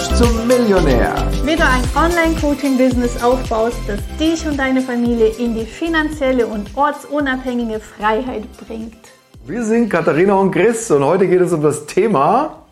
Coach 0.00 0.14
zum 0.16 0.46
Millionär. 0.46 1.14
Wie 1.44 1.56
du 1.56 1.62
ein 1.62 1.82
Online-Coaching-Business 1.94 3.22
aufbaust, 3.22 3.78
das 3.86 4.00
dich 4.18 4.46
und 4.46 4.58
deine 4.58 4.80
Familie 4.80 5.28
in 5.38 5.54
die 5.54 5.64
finanzielle 5.64 6.46
und 6.46 6.68
ortsunabhängige 6.76 7.80
Freiheit 7.80 8.44
bringt. 8.66 8.96
Wir 9.46 9.62
sind 9.62 9.88
Katharina 9.88 10.34
und 10.34 10.52
Chris 10.52 10.90
und 10.90 11.04
heute 11.04 11.26
geht 11.26 11.40
es 11.40 11.52
um 11.52 11.62
das 11.62 11.86
Thema 11.86 12.64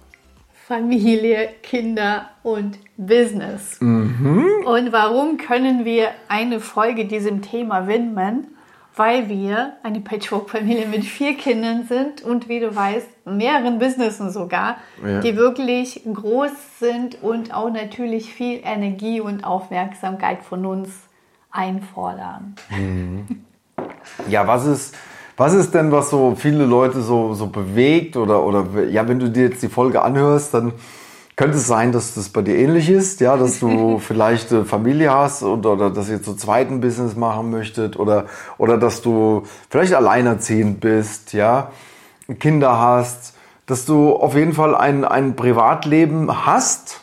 Familie, 0.67 1.51
Kinder 1.63 2.31
und 2.43 2.79
Business. 2.97 3.79
Mhm. 3.81 4.47
Und 4.65 4.93
warum 4.93 5.39
können 5.39 5.85
wir 5.85 6.09
eine 6.29 6.61
Folge 6.61 7.07
diesem 7.07 7.43
Thema 7.43 7.87
widmen? 7.89 8.47
Weil 8.99 9.29
wir 9.29 9.75
eine 9.83 10.01
Patchwork-Familie 10.01 10.87
mit 10.87 11.05
vier 11.05 11.37
Kindern 11.37 11.85
sind 11.89 12.23
und 12.23 12.49
wie 12.49 12.59
du 12.59 12.75
weißt, 12.75 13.07
mehreren 13.27 13.79
Businessen 13.79 14.31
sogar, 14.31 14.77
ja. 15.05 15.21
die 15.21 15.37
wirklich 15.37 16.03
groß 16.13 16.51
sind 16.81 17.23
und 17.23 17.55
auch 17.55 17.71
natürlich 17.71 18.33
viel 18.35 18.61
Energie 18.65 19.21
und 19.21 19.45
Aufmerksamkeit 19.45 20.43
von 20.43 20.67
uns 20.67 20.91
einfordern. 21.51 22.57
Mhm. 22.71 23.45
Ja, 24.29 24.47
was 24.47 24.67
ist, 24.67 24.97
was 25.37 25.55
ist 25.55 25.73
denn, 25.73 25.93
was 25.93 26.11
so 26.11 26.35
viele 26.37 26.65
Leute 26.65 27.01
so, 27.01 27.35
so 27.35 27.47
bewegt 27.47 28.17
oder, 28.17 28.45
oder 28.45 28.67
ja, 28.91 29.07
wenn 29.07 29.21
du 29.21 29.31
dir 29.31 29.45
jetzt 29.45 29.63
die 29.63 29.69
Folge 29.69 30.03
anhörst, 30.03 30.55
dann 30.55 30.73
könnte 31.39 31.57
es 31.57 31.69
sein, 31.69 31.93
dass 31.93 32.15
das 32.15 32.31
bei 32.31 32.43
dir 32.43 32.57
ähnlich 32.57 32.91
ist, 32.91 33.21
ja, 33.21 33.37
dass 33.37 33.61
du 33.61 33.99
vielleicht 34.01 34.53
eine 34.53 34.65
Familie 34.65 35.15
hast 35.15 35.45
oder, 35.45 35.75
oder 35.75 35.91
dass 35.91 36.11
ihr 36.11 36.21
zu 36.21 36.35
zweiten 36.35 36.81
Business 36.81 37.15
machen 37.15 37.51
möchtet 37.51 37.97
oder, 37.97 38.27
oder 38.59 38.77
dass 38.77 39.03
du 39.03 39.45
vielleicht 39.71 39.95
alleinerziehend 39.95 40.81
bist, 40.81 41.33
ja, 41.35 41.71
Kinder 42.41 42.81
hast, 42.81 43.37
dass 43.67 43.87
du 43.87 44.17
auf 44.17 44.35
jeden 44.35 44.53
Fall 44.53 44.75
ein, 44.75 45.05
ein 45.05 45.37
Privatleben 45.37 46.45
hast, 46.45 47.03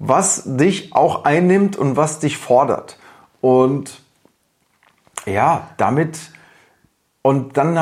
was 0.00 0.42
dich 0.44 0.92
auch 0.92 1.24
einnimmt 1.24 1.76
und 1.76 1.96
was 1.96 2.18
dich 2.18 2.38
fordert. 2.38 2.98
Und 3.40 4.00
ja, 5.24 5.68
damit, 5.76 6.18
und 7.22 7.56
dann 7.56 7.78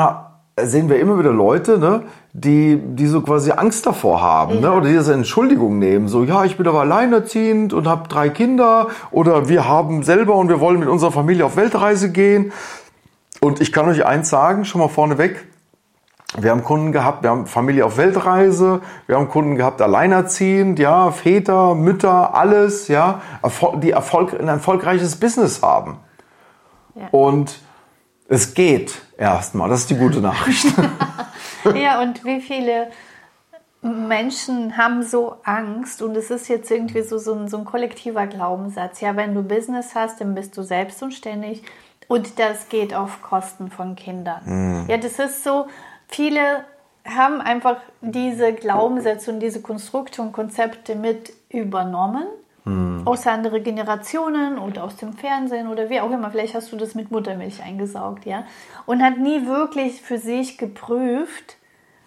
sehen 0.61 0.89
wir 0.89 0.99
immer 0.99 1.17
wieder 1.17 1.33
Leute, 1.33 1.79
ne, 1.79 2.03
die, 2.37 2.77
die 2.77 3.07
so 3.07 3.21
quasi 3.21 3.51
Angst 3.51 3.85
davor 3.85 4.21
haben, 4.21 4.55
ne? 4.55 4.61
ja. 4.61 4.69
ne? 4.69 4.75
oder 4.75 4.89
die 4.89 4.95
das 4.95 5.07
Entschuldigung 5.07 5.79
nehmen. 5.79 6.09
So, 6.09 6.25
ja, 6.25 6.43
ich 6.43 6.57
bin 6.57 6.67
aber 6.67 6.81
alleinerziehend 6.81 7.71
und 7.71 7.87
habe 7.87 8.09
drei 8.09 8.27
Kinder 8.27 8.89
oder 9.11 9.47
wir 9.47 9.69
haben 9.69 10.03
selber 10.03 10.35
und 10.35 10.49
wir 10.49 10.59
wollen 10.59 10.79
mit 10.79 10.89
unserer 10.89 11.13
Familie 11.13 11.45
auf 11.45 11.55
Weltreise 11.55 12.11
gehen. 12.11 12.51
Und 13.39 13.61
ich 13.61 13.71
kann 13.71 13.87
euch 13.87 14.05
eins 14.05 14.29
sagen, 14.29 14.65
schon 14.65 14.81
mal 14.81 14.89
vorneweg, 14.89 15.47
wir 16.37 16.51
haben 16.51 16.65
Kunden 16.65 16.91
gehabt, 16.91 17.23
wir 17.23 17.29
haben 17.29 17.47
Familie 17.47 17.85
auf 17.85 17.95
Weltreise, 17.95 18.81
wir 19.07 19.15
haben 19.15 19.29
Kunden 19.29 19.55
gehabt, 19.55 19.81
alleinerziehend, 19.81 20.77
ja, 20.77 21.11
Väter, 21.11 21.73
Mütter, 21.73 22.35
alles, 22.35 22.89
ja, 22.89 23.21
die 23.81 23.91
Erfolg, 23.91 24.37
ein 24.37 24.49
erfolgreiches 24.49 25.15
Business 25.15 25.61
haben. 25.61 25.99
Ja. 26.95 27.07
Und 27.11 27.59
es 28.27 28.53
geht 28.53 29.01
erstmal, 29.17 29.69
das 29.69 29.81
ist 29.81 29.89
die 29.89 29.95
gute 29.95 30.19
Nachricht. 30.19 30.65
ja, 31.75 32.01
und 32.01 32.23
wie 32.23 32.41
viele 32.41 32.91
Menschen 33.81 34.77
haben 34.77 35.03
so 35.03 35.37
Angst 35.43 36.01
und 36.01 36.15
es 36.15 36.31
ist 36.31 36.47
jetzt 36.47 36.71
irgendwie 36.71 37.01
so, 37.01 37.17
so, 37.17 37.33
ein, 37.33 37.47
so 37.47 37.57
ein 37.57 37.65
kollektiver 37.65 38.25
Glaubenssatz. 38.25 39.01
Ja, 39.01 39.15
wenn 39.15 39.35
du 39.35 39.43
Business 39.43 39.93
hast, 39.93 40.21
dann 40.21 40.33
bist 40.33 40.57
du 40.57 40.63
selbstständig 40.63 41.61
und 42.07 42.39
das 42.39 42.69
geht 42.69 42.93
auf 42.93 43.21
Kosten 43.21 43.69
von 43.69 43.95
Kindern. 43.95 44.41
Mhm. 44.45 44.85
Ja, 44.87 44.97
das 44.97 45.19
ist 45.19 45.43
so, 45.43 45.67
viele 46.07 46.63
haben 47.05 47.39
einfach 47.41 47.77
diese 48.01 48.53
Glaubenssätze 48.53 49.31
und 49.31 49.39
diese 49.39 49.61
Konstrukte 49.61 50.23
und 50.23 50.31
Konzepte 50.31 50.95
mit 50.95 51.33
übernommen 51.49 52.25
hm. 52.65 53.03
Aus 53.05 53.27
anderen 53.27 53.63
Generationen 53.63 54.57
oder 54.57 54.83
aus 54.83 54.95
dem 54.95 55.13
Fernsehen 55.13 55.67
oder 55.67 55.89
wie 55.89 55.99
auch 56.01 56.09
immer. 56.09 56.31
Vielleicht 56.31 56.55
hast 56.55 56.71
du 56.71 56.77
das 56.77 56.95
mit 56.95 57.11
Muttermilch 57.11 57.61
eingesaugt, 57.61 58.25
ja. 58.25 58.45
Und 58.87 59.03
hat 59.03 59.19
nie 59.19 59.45
wirklich 59.45 60.01
für 60.01 60.17
sich 60.17 60.57
geprüft 60.57 61.57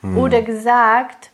hm. 0.01 0.19
oder 0.19 0.43
gesagt, 0.43 1.31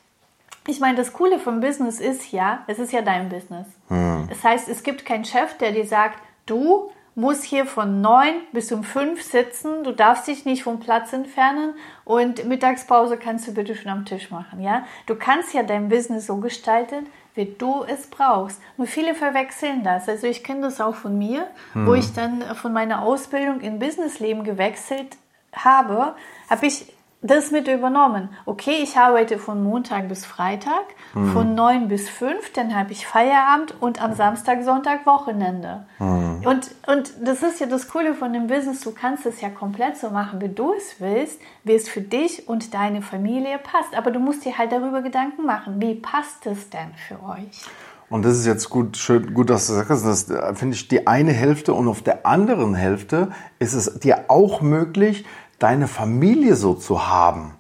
ich 0.66 0.80
meine, 0.80 0.96
das 0.96 1.12
Coole 1.12 1.38
vom 1.38 1.60
Business 1.60 2.00
ist 2.00 2.32
ja, 2.32 2.64
es 2.66 2.78
ist 2.78 2.92
ja 2.92 3.02
dein 3.02 3.30
Business. 3.30 3.66
Hm. 3.88 4.26
Das 4.28 4.44
heißt, 4.44 4.68
es 4.68 4.82
gibt 4.82 5.06
keinen 5.06 5.24
Chef, 5.24 5.56
der 5.58 5.72
dir 5.72 5.86
sagt, 5.86 6.18
du 6.44 6.90
musst 7.14 7.44
hier 7.44 7.64
von 7.64 8.00
neun 8.00 8.34
bis 8.52 8.72
um 8.72 8.82
fünf 8.82 9.22
sitzen, 9.22 9.84
du 9.84 9.92
darfst 9.92 10.26
dich 10.26 10.44
nicht 10.44 10.64
vom 10.64 10.80
Platz 10.80 11.12
entfernen 11.12 11.74
und 12.04 12.44
Mittagspause 12.46 13.16
kannst 13.16 13.46
du 13.46 13.54
bitte 13.54 13.74
schon 13.74 13.90
am 13.90 14.04
Tisch 14.04 14.30
machen, 14.30 14.60
ja? 14.60 14.84
Du 15.06 15.14
kannst 15.14 15.54
ja 15.54 15.62
dein 15.62 15.88
Business 15.88 16.26
so 16.26 16.38
gestalten, 16.38 17.06
wie 17.34 17.46
du 17.46 17.84
es 17.84 18.06
brauchst. 18.06 18.60
Nur 18.76 18.86
viele 18.86 19.14
verwechseln 19.14 19.82
das. 19.82 20.08
Also 20.08 20.26
ich 20.26 20.44
kenne 20.44 20.62
das 20.62 20.80
auch 20.80 20.94
von 20.94 21.18
mir, 21.18 21.46
hm. 21.72 21.86
wo 21.86 21.94
ich 21.94 22.12
dann 22.14 22.42
von 22.54 22.72
meiner 22.72 23.02
Ausbildung 23.02 23.60
in 23.60 23.78
Businessleben 23.78 24.44
gewechselt 24.44 25.16
habe, 25.52 26.14
habe 26.48 26.66
ich 26.66 26.93
das 27.24 27.50
mit 27.50 27.68
übernommen. 27.68 28.28
Okay, 28.44 28.80
ich 28.82 28.96
arbeite 28.96 29.38
von 29.38 29.64
Montag 29.64 30.08
bis 30.08 30.26
Freitag, 30.26 30.84
mhm. 31.14 31.32
von 31.32 31.54
9 31.54 31.88
bis 31.88 32.08
5, 32.10 32.52
dann 32.52 32.76
habe 32.76 32.92
ich 32.92 33.06
Feierabend 33.06 33.74
und 33.80 34.02
am 34.02 34.14
Samstag, 34.14 34.62
Sonntag 34.62 35.06
Wochenende. 35.06 35.86
Mhm. 35.98 36.42
Und, 36.44 36.70
und 36.86 37.14
das 37.22 37.42
ist 37.42 37.60
ja 37.60 37.66
das 37.66 37.88
Coole 37.88 38.14
von 38.14 38.34
dem 38.34 38.46
Business, 38.46 38.80
du 38.80 38.92
kannst 38.92 39.24
es 39.24 39.40
ja 39.40 39.48
komplett 39.48 39.96
so 39.96 40.10
machen, 40.10 40.42
wie 40.42 40.50
du 40.50 40.74
es 40.74 41.00
willst, 41.00 41.40
wie 41.64 41.72
es 41.72 41.88
für 41.88 42.02
dich 42.02 42.46
und 42.46 42.74
deine 42.74 43.00
Familie 43.00 43.58
passt. 43.58 43.96
Aber 43.96 44.10
du 44.10 44.20
musst 44.20 44.44
dir 44.44 44.58
halt 44.58 44.70
darüber 44.70 45.00
Gedanken 45.00 45.46
machen, 45.46 45.80
wie 45.80 45.94
passt 45.94 46.44
es 46.44 46.68
denn 46.68 46.92
für 47.08 47.22
euch? 47.24 47.64
Und 48.10 48.24
das 48.24 48.38
ist 48.38 48.46
jetzt 48.46 48.68
gut, 48.68 48.96
schön, 48.96 49.32
gut, 49.32 49.48
dass 49.50 49.66
du 49.66 49.72
sagst, 49.72 50.04
das 50.04 50.30
äh, 50.30 50.54
finde 50.54 50.76
ich 50.76 50.88
die 50.88 51.06
eine 51.06 51.32
Hälfte 51.32 51.72
und 51.72 51.88
auf 51.88 52.02
der 52.02 52.26
anderen 52.26 52.74
Hälfte 52.74 53.30
ist 53.58 53.72
es 53.72 53.98
dir 53.98 54.26
auch 54.28 54.60
möglich, 54.60 55.24
deine 55.64 55.88
Familie 55.88 56.56
so 56.56 56.74
zu 56.74 57.08
haben, 57.08 57.54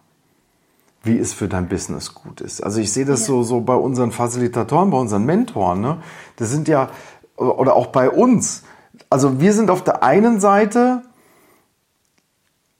wie 1.04 1.18
es 1.18 1.32
für 1.32 1.48
dein 1.48 1.68
Business 1.68 2.14
gut 2.14 2.42
ist. 2.42 2.62
Also 2.62 2.78
ich 2.78 2.92
sehe 2.92 3.06
das 3.06 3.20
ja. 3.20 3.26
so, 3.28 3.42
so 3.42 3.62
bei 3.62 3.74
unseren 3.74 4.12
Facilitatoren, 4.12 4.90
bei 4.90 4.98
unseren 4.98 5.24
Mentoren. 5.24 5.80
Ne? 5.80 6.02
Das 6.36 6.50
sind 6.50 6.68
ja, 6.68 6.90
oder 7.38 7.74
auch 7.74 7.86
bei 7.86 8.10
uns. 8.10 8.64
Also 9.08 9.40
wir 9.40 9.54
sind 9.54 9.70
auf 9.70 9.82
der 9.82 10.02
einen 10.02 10.38
Seite, 10.38 11.00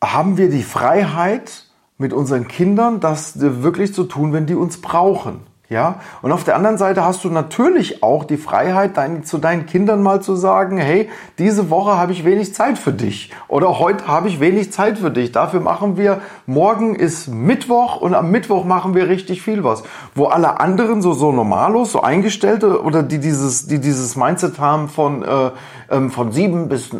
haben 0.03 0.37
wir 0.37 0.51
die 0.51 0.63
Freiheit, 0.63 1.69
mit 1.97 2.13
unseren 2.13 2.47
Kindern 2.47 3.01
das 3.01 3.41
wirklich 3.41 3.95
zu 3.95 4.05
tun, 4.05 4.35
wenn 4.35 4.45
die 4.45 4.57
uns 4.57 4.83
brauchen. 4.83 5.41
Ja, 5.71 6.01
und 6.21 6.31
auf 6.31 6.45
der 6.45 6.57
anderen 6.57 6.77
Seite 6.77 7.07
hast 7.07 7.25
du 7.25 7.31
natürlich 7.31 8.03
auch 8.03 8.25
die 8.25 8.37
Freiheit, 8.37 8.99
dein, 8.99 9.25
zu 9.25 9.39
deinen 9.39 9.65
Kindern 9.65 10.03
mal 10.03 10.21
zu 10.21 10.37
sagen, 10.37 10.77
hey, 10.77 11.09
diese 11.39 11.71
Woche 11.71 11.97
habe 11.97 12.13
ich 12.13 12.27
wenig 12.27 12.55
Zeit 12.55 12.79
für 12.79 12.93
dich 12.93 13.31
oder 13.49 13.79
heute 13.79 14.07
habe 14.07 14.29
ich 14.29 14.41
wenig 14.41 14.73
Zeit 14.75 14.99
für 14.99 15.11
dich. 15.11 15.33
Dafür 15.33 15.61
machen 15.61 15.97
wir, 15.97 16.21
morgen 16.45 16.95
ist 16.95 17.29
Mittwoch 17.29 17.97
und 17.97 18.15
am 18.15 18.31
Mittwoch 18.31 18.67
machen 18.67 18.95
wir 18.95 19.09
richtig 19.09 19.41
viel 19.41 19.65
was. 19.65 19.85
Wo 20.15 20.27
alle 20.27 20.61
anderen 20.61 21.01
so, 21.01 21.15
so 21.15 21.33
normalos, 21.33 21.93
so 21.93 22.03
Eingestellte 22.03 22.83
oder 22.83 23.03
die 23.03 23.19
dieses, 23.19 23.67
die 23.67 23.79
dieses 23.79 24.17
Mindset 24.17 24.59
haben 24.59 24.91
von, 24.91 25.23
äh, 25.23 25.51
ähm, 25.91 26.11
von 26.11 26.31
7 26.31 26.69
bis, 26.69 26.93
äh, 26.93 26.99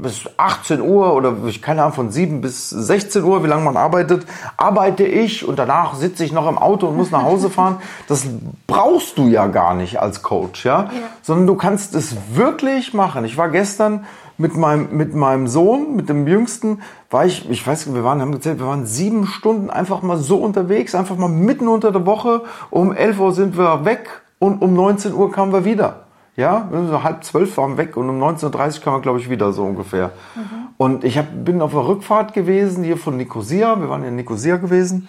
bis 0.00 0.30
18 0.38 0.80
Uhr 0.80 1.12
oder 1.12 1.34
ich 1.46 1.60
keine 1.60 1.82
Ahnung, 1.82 1.94
von 1.94 2.10
7 2.10 2.40
bis 2.40 2.70
16 2.70 3.22
Uhr, 3.22 3.44
wie 3.44 3.48
lange 3.48 3.64
man 3.64 3.76
arbeitet, 3.76 4.24
arbeite 4.56 5.04
ich 5.04 5.46
und 5.46 5.58
danach 5.58 5.96
sitze 5.96 6.24
ich 6.24 6.32
noch 6.32 6.48
im 6.48 6.56
Auto 6.56 6.86
und 6.86 6.96
muss 6.96 7.10
nach 7.10 7.22
Hause 7.22 7.50
fahren. 7.50 7.76
Das 8.08 8.26
brauchst 8.66 9.18
du 9.18 9.26
ja 9.26 9.46
gar 9.46 9.74
nicht 9.74 10.00
als 10.00 10.22
Coach, 10.22 10.64
ja? 10.64 10.84
ja. 10.84 10.90
Sondern 11.22 11.46
du 11.46 11.54
kannst 11.56 11.94
es 11.94 12.16
wirklich 12.34 12.94
machen. 12.94 13.24
Ich 13.24 13.36
war 13.36 13.48
gestern 13.48 14.04
mit 14.38 14.56
meinem, 14.56 14.96
mit 14.96 15.14
meinem 15.14 15.48
Sohn, 15.48 15.96
mit 15.96 16.08
dem 16.08 16.26
Jüngsten, 16.26 16.80
war 17.10 17.24
ich, 17.24 17.48
ich 17.50 17.66
weiß, 17.66 17.92
wir 17.94 18.04
waren, 18.04 18.20
haben 18.20 18.32
gezählt, 18.32 18.58
wir 18.58 18.66
waren 18.66 18.86
sieben 18.86 19.26
Stunden 19.26 19.70
einfach 19.70 20.02
mal 20.02 20.18
so 20.18 20.36
unterwegs, 20.36 20.94
einfach 20.94 21.16
mal 21.16 21.28
mitten 21.28 21.68
unter 21.68 21.90
der 21.90 22.06
Woche. 22.06 22.42
Um 22.70 22.92
11 22.92 23.18
Uhr 23.18 23.32
sind 23.32 23.58
wir 23.58 23.84
weg 23.84 24.08
und 24.38 24.62
um 24.62 24.74
19 24.74 25.14
Uhr 25.14 25.32
kamen 25.32 25.52
wir 25.52 25.64
wieder. 25.64 26.02
Ja, 26.36 26.68
so 26.70 27.02
halb 27.02 27.24
zwölf 27.24 27.56
waren 27.56 27.72
wir 27.72 27.78
weg 27.78 27.96
und 27.96 28.10
um 28.10 28.22
19.30 28.22 28.44
Uhr 28.44 28.84
kamen 28.84 28.96
wir, 28.96 29.00
glaube 29.00 29.18
ich, 29.18 29.30
wieder 29.30 29.54
so 29.54 29.64
ungefähr. 29.64 30.10
Mhm. 30.34 30.42
Und 30.76 31.04
ich 31.04 31.16
hab, 31.16 31.26
bin 31.46 31.62
auf 31.62 31.72
der 31.72 31.86
Rückfahrt 31.86 32.34
gewesen, 32.34 32.84
hier 32.84 32.98
von 32.98 33.16
Nicosia, 33.16 33.80
wir 33.80 33.88
waren 33.88 34.04
in 34.04 34.16
Nicosia 34.16 34.58
gewesen 34.58 35.08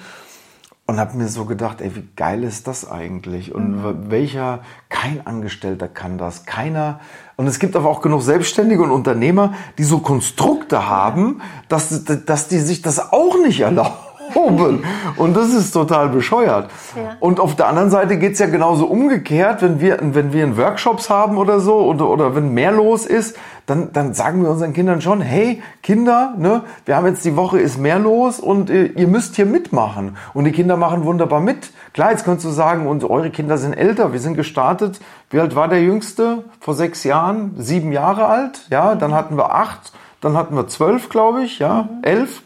und 0.88 1.00
habe 1.01 1.18
mir 1.18 1.28
so 1.28 1.44
gedacht, 1.44 1.81
ey, 1.81 1.94
wie 1.95 2.07
geil 2.16 2.44
ist 2.44 2.66
das 2.66 2.89
eigentlich? 2.89 3.54
Und 3.54 3.75
mhm. 3.75 4.10
welcher, 4.10 4.62
kein 4.88 5.28
Angestellter 5.28 5.89
kann 5.89 6.18
das, 6.18 6.45
keiner. 6.45 7.01
Und 7.36 7.45
es 7.45 7.60
gibt 7.60 7.75
aber 7.75 7.89
auch 7.89 8.01
genug 8.01 8.22
Selbstständige 8.22 8.81
und 8.81 8.92
Unternehmer, 8.92 9.54
die 9.78 9.84
so 9.84 10.00
Konstrukte 10.00 10.88
haben, 10.88 11.42
dass, 11.68 12.06
dass 12.06 12.48
die 12.48 12.60
sich 12.60 12.81
das 12.81 13.12
auch 13.12 13.38
nicht 13.44 13.60
erlauben. 13.60 14.06
Oben. 14.35 14.83
Und 15.15 15.35
das 15.35 15.53
ist 15.53 15.71
total 15.71 16.09
bescheuert. 16.09 16.69
Ja. 16.95 17.18
Und 17.19 17.39
auf 17.39 17.56
der 17.56 17.68
anderen 17.68 17.89
Seite 17.89 18.18
geht's 18.18 18.39
ja 18.39 18.47
genauso 18.47 18.85
umgekehrt, 18.85 19.62
wenn 19.62 19.79
wir, 19.79 20.00
wenn 20.01 20.33
wir 20.33 20.44
in 20.44 20.57
Workshops 20.57 21.09
haben 21.09 21.38
oder 21.38 21.59
so, 21.59 21.79
oder, 21.79 22.09
oder 22.09 22.35
wenn 22.35 22.53
mehr 22.53 22.71
los 22.71 23.06
ist, 23.06 23.38
dann, 23.68 23.91
dann 23.91 24.13
sagen 24.13 24.41
wir 24.41 24.50
unseren 24.50 24.74
Kindern 24.74 25.01
schon, 25.01 25.19
hey, 25.19 25.62
Kinder, 25.83 26.33
ne, 26.38 26.63
wir 26.85 26.95
haben 26.95 27.06
jetzt 27.06 27.25
die 27.25 27.35
Woche 27.35 27.59
ist 27.59 27.77
mehr 27.77 28.00
los 28.00 28.39
und 28.39 28.69
äh, 28.69 28.85
ihr 28.85 29.07
müsst 29.07 29.35
hier 29.35 29.45
mitmachen. 29.45 30.15
Und 30.33 30.45
die 30.45 30.53
Kinder 30.53 30.77
machen 30.77 31.03
wunderbar 31.03 31.41
mit. 31.41 31.71
Klar, 31.94 32.12
jetzt 32.12 32.24
könntest 32.24 32.45
du 32.45 32.51
sagen, 32.51 32.88
und 32.88 33.03
eure 33.03 33.29
Kinder 33.29 33.57
sind 33.57 33.74
älter, 33.74 34.13
wir 34.13 34.21
sind 34.21 34.35
gestartet. 34.35 35.00
Wie 35.29 35.39
alt 35.39 35.56
war 35.56 35.68
der 35.68 35.81
Jüngste? 35.81 36.45
Vor 36.62 36.75
sechs 36.75 37.03
Jahren? 37.03 37.56
Sieben 37.57 37.91
Jahre 37.91 38.27
alt? 38.27 38.68
Ja, 38.69 38.95
dann 38.95 39.13
hatten 39.13 39.35
wir 39.35 39.53
acht, 39.53 39.91
dann 40.21 40.38
hatten 40.38 40.56
wir 40.56 40.68
zwölf, 40.68 41.09
glaube 41.09 41.44
ich, 41.44 41.59
ja, 41.59 41.89
elf. 42.03 42.44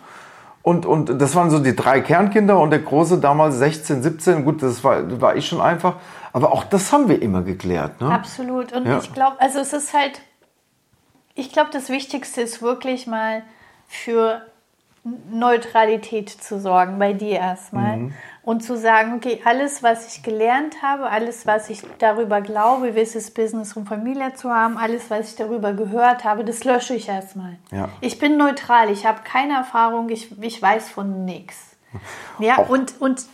Und, 0.64 0.86
und 0.86 1.20
das 1.20 1.36
waren 1.36 1.50
so 1.50 1.60
die 1.60 1.76
drei 1.76 2.02
Kernkinder 2.02 2.60
und 2.60 2.70
der 2.70 2.80
Große 2.80 3.20
damals 3.20 3.56
16, 3.56 4.04
17. 4.04 4.46
Gut, 4.46 4.62
das 4.62 4.84
war, 4.84 5.20
war 5.20 5.36
ich 5.36 5.48
schon 5.48 5.60
einfach. 5.60 5.96
Aber 6.34 6.52
auch 6.52 6.64
das 6.64 6.92
haben 6.94 7.10
wir 7.10 7.22
immer 7.22 7.42
geklärt. 7.42 8.00
Ne? 8.00 8.12
Absolut. 8.12 8.72
Und 8.72 8.86
Ja. 8.86 9.00
ich 9.00 9.12
glaube, 9.14 9.38
also 9.40 9.60
es 9.60 9.74
ist 9.74 9.94
halt, 9.94 10.22
ich 11.34 11.52
glaube, 11.52 11.70
das 11.74 11.90
Wichtigste 11.90 12.42
ist 12.42 12.62
wirklich 12.62 13.08
mal 13.08 13.42
für 13.88 14.42
Neutralität 15.32 16.30
zu 16.30 16.60
sorgen, 16.60 17.00
bei 17.00 17.14
dir 17.14 17.40
erstmal. 17.40 17.98
Mhm. 17.98 18.14
Und 18.44 18.64
zu 18.64 18.76
sagen, 18.76 19.14
okay, 19.14 19.40
alles, 19.46 19.84
was 19.84 20.08
ich 20.08 20.24
gelernt 20.24 20.82
habe, 20.82 21.10
alles, 21.10 21.46
was 21.46 21.70
ich 21.70 21.84
darüber 22.00 22.42
glaube, 22.42 22.96
wie 22.96 23.02
es 23.02 23.16
ist, 23.16 23.36
Business 23.36 23.78
und 23.78 23.88
Familie 23.88 24.34
zu 24.34 24.50
haben, 24.50 24.78
alles, 24.78 25.12
was 25.12 25.30
ich 25.30 25.36
darüber 25.36 25.74
gehört 25.74 26.24
habe, 26.24 26.44
das 26.44 26.64
lösche 26.64 26.96
ich 26.96 27.08
erstmal. 27.08 27.58
Ja. 27.72 27.90
Ich 28.02 28.18
bin 28.18 28.38
neutral, 28.38 28.90
ich 28.90 29.06
habe 29.06 29.20
keine 29.24 29.54
Erfahrung, 29.54 30.10
ich, 30.10 30.42
ich 30.42 30.60
weiß 30.60 30.90
von 30.90 31.24
nichts. 31.24 31.78
Ja, 32.40 32.58
Auch- 32.58 32.70
und, 32.70 33.00
und 33.00 33.26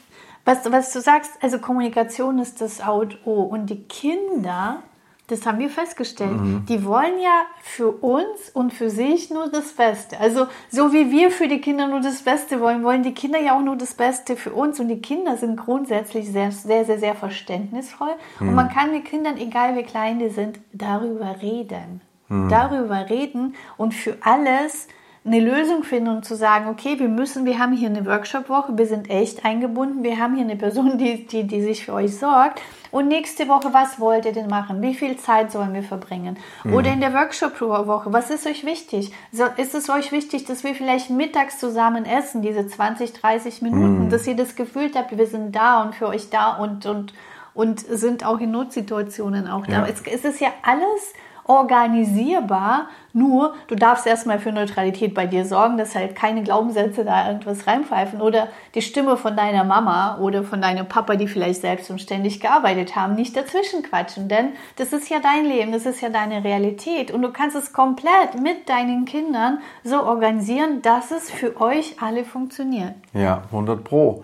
was, 0.43 0.71
was 0.71 0.93
du 0.93 1.01
sagst, 1.01 1.31
also 1.41 1.59
Kommunikation 1.59 2.39
ist 2.39 2.61
das 2.61 2.79
A 2.79 2.91
und 2.91 3.25
O. 3.25 3.41
Und 3.41 3.69
die 3.69 3.83
Kinder, 3.83 4.81
das 5.27 5.45
haben 5.45 5.59
wir 5.59 5.69
festgestellt, 5.69 6.39
die 6.69 6.85
wollen 6.85 7.19
ja 7.21 7.45
für 7.61 7.91
uns 7.91 8.49
und 8.53 8.73
für 8.73 8.89
sich 8.89 9.29
nur 9.29 9.49
das 9.49 9.73
Beste. 9.73 10.17
Also 10.19 10.47
so 10.69 10.93
wie 10.93 11.11
wir 11.11 11.31
für 11.31 11.49
die 11.49 11.59
Kinder 11.59 11.87
nur 11.87 11.99
das 11.99 12.21
Beste 12.21 12.61
wollen, 12.61 12.81
wollen 12.81 13.03
die 13.03 13.13
Kinder 13.13 13.37
ja 13.37 13.57
auch 13.57 13.61
nur 13.61 13.75
das 13.75 13.93
Beste 13.93 14.37
für 14.37 14.53
uns. 14.53 14.79
Und 14.79 14.87
die 14.87 15.01
Kinder 15.01 15.35
sind 15.35 15.57
grundsätzlich 15.57 16.31
sehr, 16.31 16.53
sehr, 16.53 16.85
sehr, 16.85 16.99
sehr 16.99 17.13
verständnisvoll. 17.13 18.15
Und 18.39 18.55
man 18.55 18.69
kann 18.69 18.91
mit 18.91 19.03
Kindern, 19.03 19.35
egal 19.35 19.75
wie 19.75 19.83
klein 19.83 20.19
die 20.19 20.29
sind, 20.29 20.59
darüber 20.71 21.41
reden. 21.41 22.01
Darüber 22.49 23.09
reden 23.09 23.55
und 23.77 23.93
für 23.93 24.17
alles 24.21 24.87
eine 25.27 25.41
Lösung 25.41 25.83
finden 25.83 26.09
und 26.09 26.25
zu 26.25 26.35
sagen, 26.35 26.69
okay, 26.69 26.99
wir 26.99 27.09
müssen, 27.09 27.45
wir 27.45 27.59
haben 27.59 27.73
hier 27.73 27.89
eine 27.89 28.05
Workshop-Woche, 28.05 28.77
wir 28.77 28.87
sind 28.87 29.09
echt 29.09 29.43
eingebunden, 29.43 30.03
wir 30.03 30.17
haben 30.17 30.35
hier 30.35 30.45
eine 30.45 30.55
Person, 30.55 30.97
die, 30.97 31.27
die, 31.27 31.43
die 31.43 31.61
sich 31.61 31.85
für 31.85 31.93
euch 31.93 32.17
sorgt. 32.17 32.61
Und 32.89 33.09
nächste 33.09 33.49
Woche, 33.49 33.73
was 33.73 33.99
wollt 33.99 34.25
ihr 34.25 34.31
denn 34.31 34.47
machen? 34.47 34.81
Wie 34.81 34.95
viel 34.95 35.17
Zeit 35.17 35.51
sollen 35.51 35.73
wir 35.73 35.83
verbringen? 35.83 36.37
Oder 36.63 36.93
in 36.93 37.01
der 37.01 37.13
Workshop-Woche, 37.13 38.13
was 38.13 38.29
ist 38.29 38.47
euch 38.47 38.65
wichtig? 38.65 39.11
So, 39.33 39.43
ist 39.57 39.75
es 39.75 39.89
euch 39.89 40.13
wichtig, 40.13 40.45
dass 40.45 40.63
wir 40.63 40.73
vielleicht 40.73 41.09
mittags 41.09 41.59
zusammen 41.59 42.05
essen, 42.05 42.41
diese 42.41 42.65
20, 42.65 43.11
30 43.11 43.61
Minuten, 43.61 44.09
dass 44.09 44.25
ihr 44.25 44.35
das 44.35 44.55
Gefühl 44.55 44.89
habt, 44.95 45.15
wir 45.15 45.27
sind 45.27 45.53
da 45.53 45.83
und 45.83 45.95
für 45.95 46.07
euch 46.07 46.29
da 46.29 46.55
und, 46.55 46.85
und, 46.85 47.13
und 47.53 47.81
sind 47.81 48.25
auch 48.25 48.39
in 48.39 48.51
Notsituationen 48.51 49.49
auch 49.49 49.67
da. 49.67 49.85
Ja. 49.85 49.87
Es, 49.87 50.01
es 50.01 50.23
ist 50.23 50.39
ja 50.39 50.49
alles 50.63 51.13
organisierbar, 51.47 52.87
nur 53.13 53.55
du 53.67 53.75
darfst 53.75 54.05
erstmal 54.05 54.39
für 54.39 54.51
Neutralität 54.51 55.13
bei 55.13 55.25
dir 55.25 55.45
sorgen, 55.45 55.77
dass 55.77 55.95
halt 55.95 56.15
keine 56.15 56.43
Glaubenssätze 56.43 57.03
da 57.03 57.27
irgendwas 57.27 57.65
reinpfeifen 57.65 58.21
oder 58.21 58.49
die 58.75 58.81
Stimme 58.81 59.17
von 59.17 59.35
deiner 59.35 59.63
Mama 59.63 60.19
oder 60.19 60.43
von 60.43 60.61
deinem 60.61 60.87
Papa, 60.87 61.15
die 61.15 61.27
vielleicht 61.27 61.61
selbstständig 61.61 62.39
gearbeitet 62.39 62.95
haben, 62.95 63.15
nicht 63.15 63.35
dazwischen 63.35 63.81
quatschen, 63.81 64.27
denn 64.27 64.49
das 64.75 64.93
ist 64.93 65.09
ja 65.09 65.19
dein 65.19 65.45
Leben, 65.45 65.71
das 65.71 65.85
ist 65.85 66.01
ja 66.01 66.09
deine 66.09 66.43
Realität 66.43 67.11
und 67.11 67.21
du 67.21 67.31
kannst 67.31 67.55
es 67.55 67.73
komplett 67.73 68.39
mit 68.41 68.69
deinen 68.69 69.05
Kindern 69.05 69.59
so 69.83 70.03
organisieren, 70.03 70.81
dass 70.81 71.11
es 71.11 71.31
für 71.31 71.59
euch 71.59 71.95
alle 72.01 72.23
funktioniert. 72.23 72.93
Ja, 73.13 73.43
100 73.51 73.83
Pro. 73.83 74.23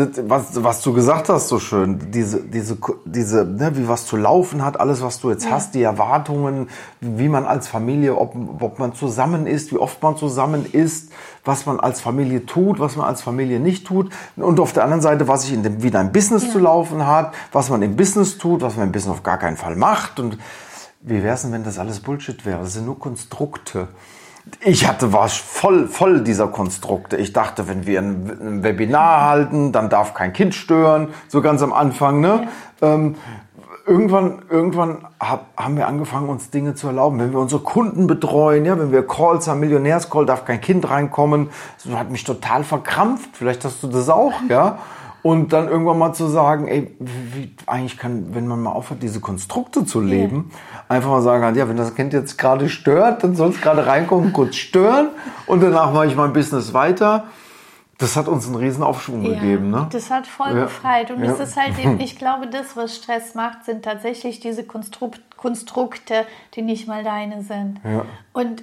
Das, 0.00 0.28
was, 0.28 0.64
was 0.64 0.80
du 0.80 0.94
gesagt 0.94 1.28
hast, 1.28 1.48
so 1.48 1.58
schön, 1.58 2.10
diese, 2.10 2.40
diese, 2.40 2.78
diese, 3.04 3.44
ne, 3.44 3.76
wie 3.76 3.86
was 3.86 4.06
zu 4.06 4.16
laufen 4.16 4.64
hat, 4.64 4.80
alles, 4.80 5.02
was 5.02 5.20
du 5.20 5.30
jetzt 5.30 5.50
hast, 5.50 5.74
die 5.74 5.82
Erwartungen, 5.82 6.70
wie 7.00 7.28
man 7.28 7.44
als 7.44 7.68
Familie, 7.68 8.16
ob, 8.16 8.34
ob 8.60 8.78
man 8.78 8.94
zusammen 8.94 9.46
ist, 9.46 9.72
wie 9.72 9.76
oft 9.76 10.02
man 10.02 10.16
zusammen 10.16 10.64
ist, 10.72 11.12
was 11.44 11.66
man 11.66 11.78
als 11.78 12.00
Familie 12.00 12.46
tut, 12.46 12.80
was 12.80 12.96
man 12.96 13.06
als 13.06 13.20
Familie 13.20 13.60
nicht 13.60 13.86
tut. 13.86 14.10
Und 14.36 14.58
auf 14.58 14.72
der 14.72 14.84
anderen 14.84 15.02
Seite, 15.02 15.28
was 15.28 15.42
sich 15.42 15.52
in 15.52 15.62
dem, 15.62 15.82
wie 15.82 15.90
dein 15.90 16.12
Business 16.12 16.50
zu 16.50 16.58
laufen 16.58 17.06
hat, 17.06 17.34
was 17.52 17.68
man 17.68 17.82
im 17.82 17.96
Business 17.96 18.38
tut, 18.38 18.62
was 18.62 18.76
man 18.76 18.86
im 18.86 18.92
Business 18.92 19.16
auf 19.16 19.22
gar 19.22 19.36
keinen 19.36 19.58
Fall 19.58 19.76
macht. 19.76 20.18
Und 20.18 20.38
wie 21.02 21.22
wäre 21.22 21.34
es 21.34 21.42
denn, 21.42 21.52
wenn 21.52 21.64
das 21.64 21.78
alles 21.78 22.00
Bullshit 22.00 22.46
wäre? 22.46 22.60
Das 22.60 22.72
sind 22.72 22.86
nur 22.86 22.98
Konstrukte. 22.98 23.88
Ich 24.62 24.86
hatte, 24.86 25.12
war 25.12 25.28
voll, 25.28 25.86
voll 25.88 26.22
dieser 26.22 26.48
Konstrukte. 26.48 27.16
Ich 27.16 27.32
dachte, 27.32 27.68
wenn 27.68 27.86
wir 27.86 28.00
ein, 28.00 28.62
Webinar 28.62 29.28
halten, 29.28 29.72
dann 29.72 29.88
darf 29.88 30.14
kein 30.14 30.32
Kind 30.32 30.54
stören, 30.54 31.08
so 31.28 31.40
ganz 31.40 31.62
am 31.62 31.72
Anfang, 31.72 32.20
ne? 32.20 32.48
Ähm, 32.82 33.16
irgendwann, 33.86 34.42
irgendwann 34.48 35.06
hab, 35.18 35.46
haben 35.56 35.76
wir 35.76 35.86
angefangen, 35.86 36.28
uns 36.28 36.50
Dinge 36.50 36.74
zu 36.74 36.86
erlauben. 36.86 37.18
Wenn 37.18 37.32
wir 37.32 37.38
unsere 37.38 37.62
Kunden 37.62 38.06
betreuen, 38.06 38.64
ja, 38.64 38.78
wenn 38.78 38.92
wir 38.92 39.06
Calls 39.06 39.48
haben, 39.48 39.60
Millionärscall, 39.60 40.26
darf 40.26 40.44
kein 40.44 40.60
Kind 40.60 40.88
reinkommen. 40.88 41.50
Das 41.82 41.92
hat 41.94 42.10
mich 42.10 42.24
total 42.24 42.64
verkrampft. 42.64 43.30
Vielleicht 43.32 43.64
hast 43.64 43.82
du 43.82 43.88
das 43.88 44.08
auch, 44.08 44.32
ja? 44.48 44.78
Und 45.22 45.52
dann 45.52 45.68
irgendwann 45.68 45.98
mal 45.98 46.12
zu 46.14 46.28
sagen, 46.28 46.66
ey, 46.68 46.96
wie, 46.98 47.54
eigentlich 47.66 47.98
kann, 47.98 48.34
wenn 48.34 48.46
man 48.46 48.60
mal 48.62 48.72
aufhört, 48.72 49.02
diese 49.02 49.20
Konstrukte 49.20 49.84
zu 49.84 50.00
leben, 50.00 50.50
einfach 50.88 51.10
mal 51.10 51.20
sagen, 51.22 51.54
ja, 51.56 51.68
wenn 51.68 51.76
das 51.76 51.94
Kind 51.94 52.12
jetzt 52.14 52.38
gerade 52.38 52.68
stört, 52.70 53.22
dann 53.22 53.36
soll 53.36 53.50
es 53.50 53.60
gerade 53.60 53.86
reinkommen, 53.86 54.32
kurz 54.32 54.56
stören 54.56 55.08
und 55.46 55.62
danach 55.62 55.92
mache 55.92 56.06
ich 56.06 56.16
mein 56.16 56.32
Business 56.32 56.72
weiter. 56.72 57.24
Das 57.98 58.16
hat 58.16 58.28
uns 58.28 58.46
einen 58.46 58.54
riesen 58.56 58.82
Aufschwung 58.82 59.22
gegeben, 59.24 59.68
ne? 59.70 59.86
Das 59.92 60.10
hat 60.10 60.26
voll 60.26 60.56
Ja. 60.56 60.62
befreit. 60.64 61.10
Und 61.10 61.22
Ja. 61.22 61.32
es 61.32 61.40
ist 61.40 61.56
halt 61.58 61.78
eben, 61.78 62.00
ich 62.00 62.16
glaube, 62.16 62.46
das, 62.46 62.74
was 62.74 62.96
Stress 62.96 63.34
macht, 63.34 63.66
sind 63.66 63.84
tatsächlich 63.84 64.40
diese 64.40 64.64
Konstrukt, 64.64 65.20
Konstrukte, 65.36 66.24
die 66.54 66.62
nicht 66.62 66.88
mal 66.88 67.04
deine 67.04 67.42
sind. 67.42 67.78
Ja. 67.84 68.06
Und 68.32 68.62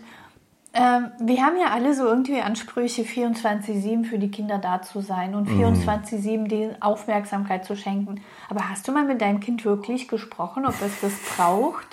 ähm, 0.79 1.11
wir 1.19 1.41
haben 1.43 1.57
ja 1.59 1.71
alle 1.73 1.93
so 1.95 2.05
irgendwie 2.05 2.39
Ansprüche, 2.39 3.01
24-7 3.01 4.05
für 4.05 4.19
die 4.19 4.29
Kinder 4.29 4.59
da 4.59 4.81
zu 4.83 5.01
sein 5.01 5.33
und 5.33 5.49
Mhm. 5.49 5.63
24-7 5.63 6.47
die 6.47 6.69
Aufmerksamkeit 6.79 7.65
zu 7.65 7.75
schenken. 7.75 8.21
Aber 8.49 8.69
hast 8.69 8.87
du 8.87 8.91
mal 8.91 9.03
mit 9.03 9.19
deinem 9.21 9.39
Kind 9.39 9.65
wirklich 9.65 10.07
gesprochen, 10.07 10.65
ob 10.67 10.75
es 10.85 10.91
das 11.01 11.11
braucht? 11.35 11.85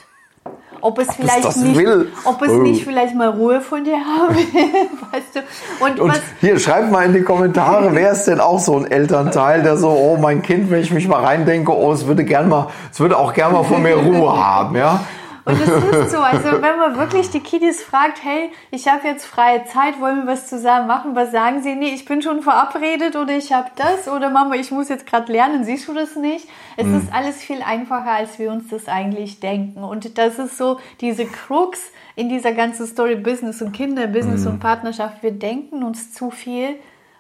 Ob 0.83 0.99
es 0.99 1.15
vielleicht 1.15 1.47
das 1.47 1.57
nicht, 1.57 1.79
will? 1.79 2.13
ob 2.27 2.43
es 2.43 2.51
Oh. 2.51 2.57
nicht 2.61 2.85
vielleicht 2.85 3.15
mal 3.15 3.31
Ruhe 3.31 3.63
von 3.63 3.85
dir 3.85 3.97
haben 3.97 4.37
will, 4.37 4.45
weißt 5.13 5.37
du? 5.37 5.41
Und, 5.83 6.01
Und 6.01 6.11
was, 6.11 6.21
hier, 6.43 6.59
schreibt 6.59 6.91
mal 6.93 7.07
in 7.07 7.15
die 7.15 7.23
Kommentare, 7.23 7.95
wer 7.95 8.13
ist 8.13 8.27
denn 8.27 8.41
auch 8.41 8.59
so 8.59 8.77
ein 8.77 8.85
Elternteil, 8.91 9.63
der 9.63 9.79
so, 9.79 9.89
oh, 9.89 10.19
mein 10.21 10.43
Kind, 10.43 10.71
wenn 10.71 10.83
ich 10.83 10.91
mich 10.91 11.09
mal 11.09 11.25
reindenke, 11.25 11.73
oh, 11.75 11.91
es 11.93 12.07
würde 12.07 12.25
gern 12.25 12.51
mal, 12.51 12.67
es 12.93 13.01
würde 13.01 13.17
auch 13.17 13.33
gern 13.33 13.53
mal 13.53 13.63
von 13.65 13.83
mir 13.83 13.97
Ruhe 13.97 14.37
haben, 14.37 14.77
ja? 14.77 15.01
Und 15.45 15.61
es 15.61 15.69
ist 15.69 16.11
so, 16.11 16.19
also 16.21 16.63
wenn 16.63 16.79
man 16.79 16.97
wirklich 16.97 17.31
die 17.31 17.41
Kiddies 17.41 17.83
fragt, 17.83 18.25
hey, 18.25 18.51
ich 18.71 18.89
habe 18.89 19.07
jetzt 19.07 19.27
freie 19.27 19.65
Zeit, 19.67 20.01
wollen 20.01 20.25
wir 20.25 20.33
was 20.33 20.49
zusammen 20.49 20.87
machen? 20.87 21.15
Was 21.15 21.33
sagen 21.33 21.63
sie? 21.63 21.75
Nee, 21.75 21.95
ich 21.95 22.05
bin 22.05 22.23
schon 22.23 22.43
verabredet 22.43 23.17
oder 23.17 23.37
ich 23.37 23.53
habe 23.53 23.71
das 23.77 24.09
oder 24.09 24.31
Mama, 24.31 24.55
ich 24.55 24.71
muss 24.71 24.89
jetzt 24.89 25.07
gerade 25.07 25.31
lernen, 25.31 25.65
siehst 25.65 25.89
du 25.89 25.95
das 25.95 26.17
nicht? 26.17 26.49
Es 26.77 26.87
ist 26.87 27.13
alles 27.13 27.37
viel 27.37 27.63
einfacher, 27.63 28.11
als 28.11 28.39
wir 28.39 28.51
uns 28.51 28.69
das 28.69 28.89
eigentlich 28.89 29.41
denken. 29.41 29.85
Und 29.85 30.19
das 30.19 30.39
ist 30.39 30.57
so 30.57 30.81
diese 31.01 31.27
Krux 31.27 31.81
in 32.17 32.29
dieser 32.29 32.53
ganzen 32.53 32.87
Story 32.87 33.17
Business 33.17 33.61
und 33.61 33.73
Kinder, 33.73 34.07
Business 34.07 34.47
und 34.47 34.61
Partnerschaft. 34.61 35.23
Wir 35.23 35.33
denken 35.33 35.83
uns 35.83 36.13
zu 36.13 36.31
viel, 36.31 36.77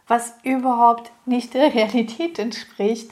was 0.09 0.35
überhaupt 0.43 1.12
nicht 1.26 1.54
der 1.54 1.75
Realität 1.75 2.38
entspricht. 2.38 3.11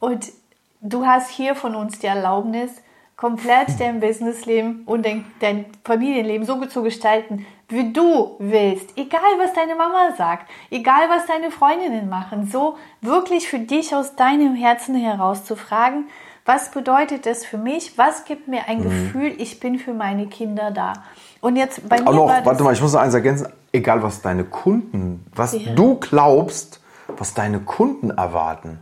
Und 0.00 0.32
du 0.80 1.06
hast 1.06 1.30
hier 1.30 1.54
von 1.54 1.74
uns 1.74 1.98
die 1.98 2.06
Erlaubnis, 2.06 2.70
komplett 3.16 3.78
dein 3.78 4.00
Businessleben 4.00 4.82
und 4.86 5.04
dein, 5.06 5.24
dein 5.40 5.66
Familienleben 5.84 6.46
so 6.46 6.64
zu 6.66 6.82
gestalten, 6.82 7.46
wie 7.68 7.92
du 7.92 8.36
willst. 8.38 8.96
Egal, 8.96 9.20
was 9.38 9.52
deine 9.54 9.74
Mama 9.74 10.12
sagt, 10.16 10.50
egal, 10.70 11.08
was 11.08 11.26
deine 11.26 11.50
Freundinnen 11.50 12.08
machen. 12.08 12.48
So 12.50 12.76
wirklich 13.00 13.48
für 13.48 13.58
dich 13.58 13.94
aus 13.94 14.16
deinem 14.16 14.54
Herzen 14.54 14.94
heraus 14.96 15.44
zu 15.44 15.56
fragen, 15.56 16.06
was 16.46 16.70
bedeutet 16.70 17.24
das 17.24 17.44
für 17.46 17.56
mich? 17.56 17.96
Was 17.96 18.24
gibt 18.26 18.48
mir 18.48 18.60
Mhm. 18.60 18.66
ein 18.66 18.82
Gefühl, 18.82 19.34
ich 19.38 19.60
bin 19.60 19.78
für 19.78 19.94
meine 19.94 20.26
Kinder 20.26 20.70
da? 20.70 20.92
Und 21.40 21.56
jetzt 21.56 21.88
bei 21.88 22.00
mir 22.00 22.06
Auch 22.08 22.12
noch, 22.12 22.28
warte 22.44 22.62
mal, 22.62 22.72
ich 22.74 22.82
muss 22.82 22.92
noch 22.92 23.00
eins 23.00 23.14
ergänzen. 23.14 23.48
Egal, 23.72 24.02
was 24.02 24.20
deine 24.20 24.44
Kunden, 24.44 25.24
was 25.34 25.54
Ja. 25.54 25.72
du 25.74 25.94
glaubst, 25.96 26.80
was 27.16 27.32
deine 27.34 27.60
Kunden 27.60 28.10
erwarten. 28.10 28.78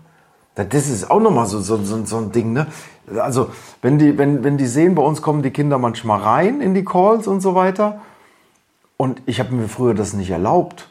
Das 0.54 0.88
ist 0.88 1.10
auch 1.10 1.20
nochmal 1.20 1.46
so, 1.46 1.60
so, 1.60 1.78
so, 1.82 2.04
so 2.04 2.18
ein 2.18 2.32
Ding, 2.32 2.52
ne? 2.52 2.66
Also, 3.18 3.50
wenn 3.80 3.98
die, 3.98 4.18
wenn, 4.18 4.44
wenn 4.44 4.58
die 4.58 4.66
sehen, 4.66 4.94
bei 4.94 5.02
uns 5.02 5.22
kommen 5.22 5.42
die 5.42 5.50
Kinder 5.50 5.78
manchmal 5.78 6.20
rein 6.20 6.60
in 6.60 6.74
die 6.74 6.84
Calls 6.84 7.26
und 7.26 7.40
so 7.40 7.54
weiter. 7.54 8.00
Und 8.96 9.22
ich 9.26 9.40
habe 9.40 9.54
mir 9.54 9.68
früher 9.68 9.94
das 9.94 10.12
nicht 10.12 10.30
erlaubt. 10.30 10.88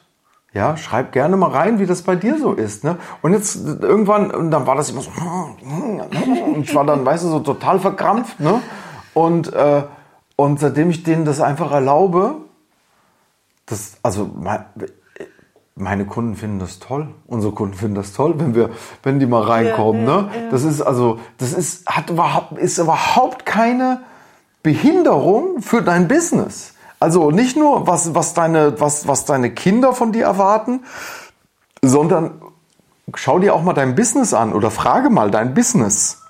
Ja, 0.53 0.75
schreib 0.75 1.13
gerne 1.13 1.37
mal 1.37 1.51
rein, 1.51 1.79
wie 1.79 1.85
das 1.85 2.01
bei 2.01 2.17
dir 2.17 2.37
so 2.37 2.53
ist. 2.53 2.83
Ne? 2.83 2.97
Und 3.21 3.31
jetzt 3.31 3.55
irgendwann, 3.65 4.31
und 4.31 4.51
dann 4.51 4.67
war 4.67 4.75
das 4.75 4.89
immer 4.89 5.01
so, 5.01 5.11
und 5.61 6.63
ich 6.63 6.75
war 6.75 6.85
dann, 6.85 7.05
weißt 7.05 7.23
du, 7.23 7.29
so 7.29 7.39
total 7.39 7.79
verkrampft. 7.79 8.39
Ne? 8.39 8.61
Und, 9.13 9.53
äh, 9.53 9.83
und 10.35 10.59
seitdem 10.59 10.89
ich 10.89 11.03
denen 11.03 11.23
das 11.23 11.39
einfach 11.39 11.71
erlaube, 11.71 12.35
das, 13.65 13.97
also 14.03 14.29
meine 15.81 16.05
Kunden 16.05 16.35
finden 16.35 16.59
das 16.59 16.79
toll. 16.79 17.07
Unsere 17.27 17.53
Kunden 17.53 17.73
finden 17.73 17.95
das 17.95 18.13
toll, 18.13 18.35
wenn 18.37 18.55
wir, 18.55 18.69
wenn 19.03 19.19
die 19.19 19.25
mal 19.25 19.41
reinkommen. 19.41 20.05
Ja, 20.05 20.15
ja, 20.15 20.21
ne? 20.21 20.29
Ja. 20.43 20.49
Das 20.51 20.63
ist 20.63 20.81
also, 20.81 21.19
das 21.37 21.53
ist, 21.53 21.87
hat 21.87 22.09
überhaupt, 22.09 22.57
ist 22.57 22.77
überhaupt 22.77 23.45
keine 23.45 24.01
Behinderung 24.63 25.61
für 25.61 25.81
dein 25.81 26.07
Business. 26.07 26.75
Also 26.99 27.31
nicht 27.31 27.57
nur, 27.57 27.87
was, 27.87 28.13
was, 28.13 28.35
deine, 28.35 28.79
was, 28.79 29.07
was 29.07 29.25
deine 29.25 29.51
Kinder 29.51 29.93
von 29.93 30.11
dir 30.11 30.25
erwarten, 30.25 30.81
sondern 31.81 32.39
schau 33.15 33.39
dir 33.39 33.55
auch 33.55 33.63
mal 33.63 33.73
dein 33.73 33.95
Business 33.95 34.35
an 34.35 34.53
oder 34.53 34.69
frage 34.69 35.09
mal 35.09 35.31
dein 35.31 35.55
Business, 35.55 36.21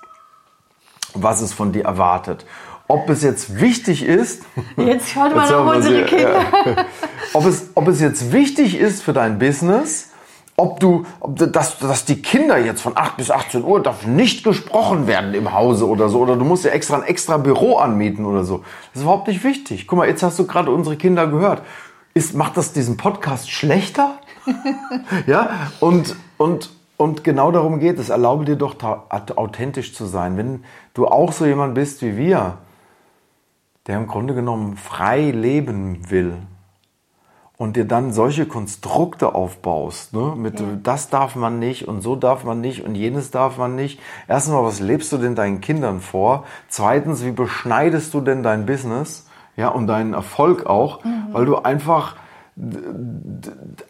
was 1.12 1.42
es 1.42 1.52
von 1.52 1.72
dir 1.72 1.84
erwartet. 1.84 2.46
Ob 2.88 3.08
es 3.08 3.22
jetzt 3.22 3.60
wichtig 3.60 4.04
ist. 4.04 4.42
Jetzt 4.76 5.10
schaut 5.10 5.34
mal 5.34 5.52
auf 5.54 5.76
unsere 5.76 6.04
Kinder. 6.04 6.40
Ja, 6.40 6.86
ob, 7.32 7.46
es, 7.46 7.70
ob 7.74 7.88
es 7.88 8.00
jetzt 8.00 8.32
wichtig 8.32 8.78
ist 8.78 9.02
für 9.02 9.12
dein 9.12 9.38
Business, 9.38 10.10
ob 10.56 10.80
du, 10.80 11.06
ob, 11.20 11.36
dass, 11.52 11.78
dass 11.78 12.04
die 12.04 12.20
Kinder 12.20 12.58
jetzt 12.58 12.82
von 12.82 12.96
8 12.96 13.16
bis 13.16 13.30
18 13.30 13.64
Uhr 13.64 13.82
darf 13.82 14.06
nicht 14.06 14.44
gesprochen 14.44 15.06
werden 15.06 15.34
im 15.34 15.52
Hause 15.52 15.88
oder 15.88 16.08
so, 16.08 16.20
oder 16.20 16.36
du 16.36 16.44
musst 16.44 16.64
dir 16.64 16.72
extra 16.72 16.96
ein 16.96 17.02
extra 17.04 17.38
Büro 17.38 17.76
anmieten 17.76 18.26
oder 18.26 18.44
so. 18.44 18.58
Das 18.58 18.96
ist 18.96 19.02
überhaupt 19.02 19.28
nicht 19.28 19.42
wichtig. 19.44 19.86
Guck 19.86 19.98
mal, 19.98 20.08
jetzt 20.08 20.22
hast 20.22 20.38
du 20.38 20.46
gerade 20.46 20.70
unsere 20.70 20.96
Kinder 20.96 21.26
gehört. 21.26 21.62
Ist, 22.14 22.34
macht 22.34 22.56
das 22.58 22.72
diesen 22.72 22.98
Podcast 22.98 23.50
schlechter? 23.50 24.18
ja, 25.26 25.70
und, 25.80 26.14
und, 26.36 26.70
und 26.98 27.24
genau 27.24 27.50
darum 27.50 27.80
geht 27.80 27.98
es. 27.98 28.10
Erlaube 28.10 28.44
dir 28.44 28.56
doch 28.56 28.76
authentisch 29.34 29.94
zu 29.94 30.04
sein. 30.04 30.36
Wenn 30.36 30.64
du 30.92 31.06
auch 31.06 31.32
so 31.32 31.46
jemand 31.46 31.74
bist 31.74 32.02
wie 32.02 32.16
wir, 32.18 32.58
der 33.86 33.98
im 33.98 34.06
Grunde 34.06 34.34
genommen 34.34 34.76
frei 34.76 35.30
leben 35.30 36.10
will, 36.10 36.38
und 37.62 37.76
dir 37.76 37.84
dann 37.84 38.12
solche 38.12 38.46
Konstrukte 38.46 39.36
aufbaust, 39.36 40.14
ne? 40.14 40.34
mit 40.36 40.58
ja. 40.58 40.66
das 40.82 41.10
darf 41.10 41.36
man 41.36 41.60
nicht 41.60 41.86
und 41.86 42.00
so 42.00 42.16
darf 42.16 42.42
man 42.42 42.60
nicht 42.60 42.84
und 42.84 42.96
jenes 42.96 43.30
darf 43.30 43.56
man 43.56 43.76
nicht. 43.76 44.00
Erstens 44.26 44.54
mal, 44.54 44.64
was 44.64 44.80
lebst 44.80 45.12
du 45.12 45.16
denn 45.16 45.36
deinen 45.36 45.60
Kindern 45.60 46.00
vor? 46.00 46.42
Zweitens, 46.68 47.24
wie 47.24 47.30
beschneidest 47.30 48.14
du 48.14 48.20
denn 48.20 48.42
dein 48.42 48.66
Business? 48.66 49.28
Ja, 49.54 49.68
und 49.68 49.86
deinen 49.86 50.12
Erfolg 50.12 50.66
auch, 50.66 51.04
mhm. 51.04 51.26
weil 51.30 51.44
du 51.44 51.56
einfach 51.56 52.16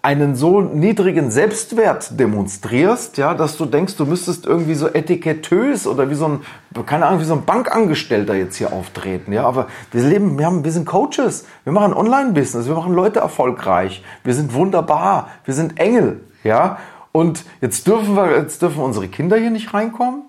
einen 0.02 0.36
so 0.36 0.60
niedrigen 0.60 1.32
Selbstwert 1.32 2.18
demonstrierst, 2.18 3.16
ja, 3.18 3.34
dass 3.34 3.56
du 3.56 3.66
denkst, 3.66 3.96
du 3.96 4.06
müsstest 4.06 4.46
irgendwie 4.46 4.74
so 4.74 4.86
etikettös 4.86 5.86
oder 5.86 6.10
wie 6.10 6.14
so 6.14 6.26
ein, 6.26 6.40
keine 6.86 7.06
Ahnung, 7.06 7.20
wie 7.20 7.24
so 7.24 7.34
ein 7.34 7.44
Bankangestellter 7.44 8.34
jetzt 8.34 8.56
hier 8.56 8.72
auftreten, 8.72 9.32
ja, 9.32 9.44
aber 9.44 9.66
wir 9.90 10.02
leben, 10.04 10.38
wir 10.38 10.46
haben, 10.46 10.62
wir 10.64 10.70
sind 10.70 10.86
Coaches, 10.86 11.44
wir 11.64 11.72
machen 11.72 11.92
Online-Business, 11.92 12.68
wir 12.68 12.74
machen 12.74 12.94
Leute 12.94 13.18
erfolgreich, 13.18 14.04
wir 14.22 14.34
sind 14.34 14.54
wunderbar, 14.54 15.28
wir 15.44 15.54
sind 15.54 15.80
Engel, 15.80 16.20
ja, 16.44 16.78
und 17.10 17.44
jetzt 17.60 17.88
dürfen 17.88 18.14
wir, 18.14 18.36
jetzt 18.36 18.62
dürfen 18.62 18.80
unsere 18.80 19.08
Kinder 19.08 19.36
hier 19.36 19.50
nicht 19.50 19.74
reinkommen, 19.74 20.22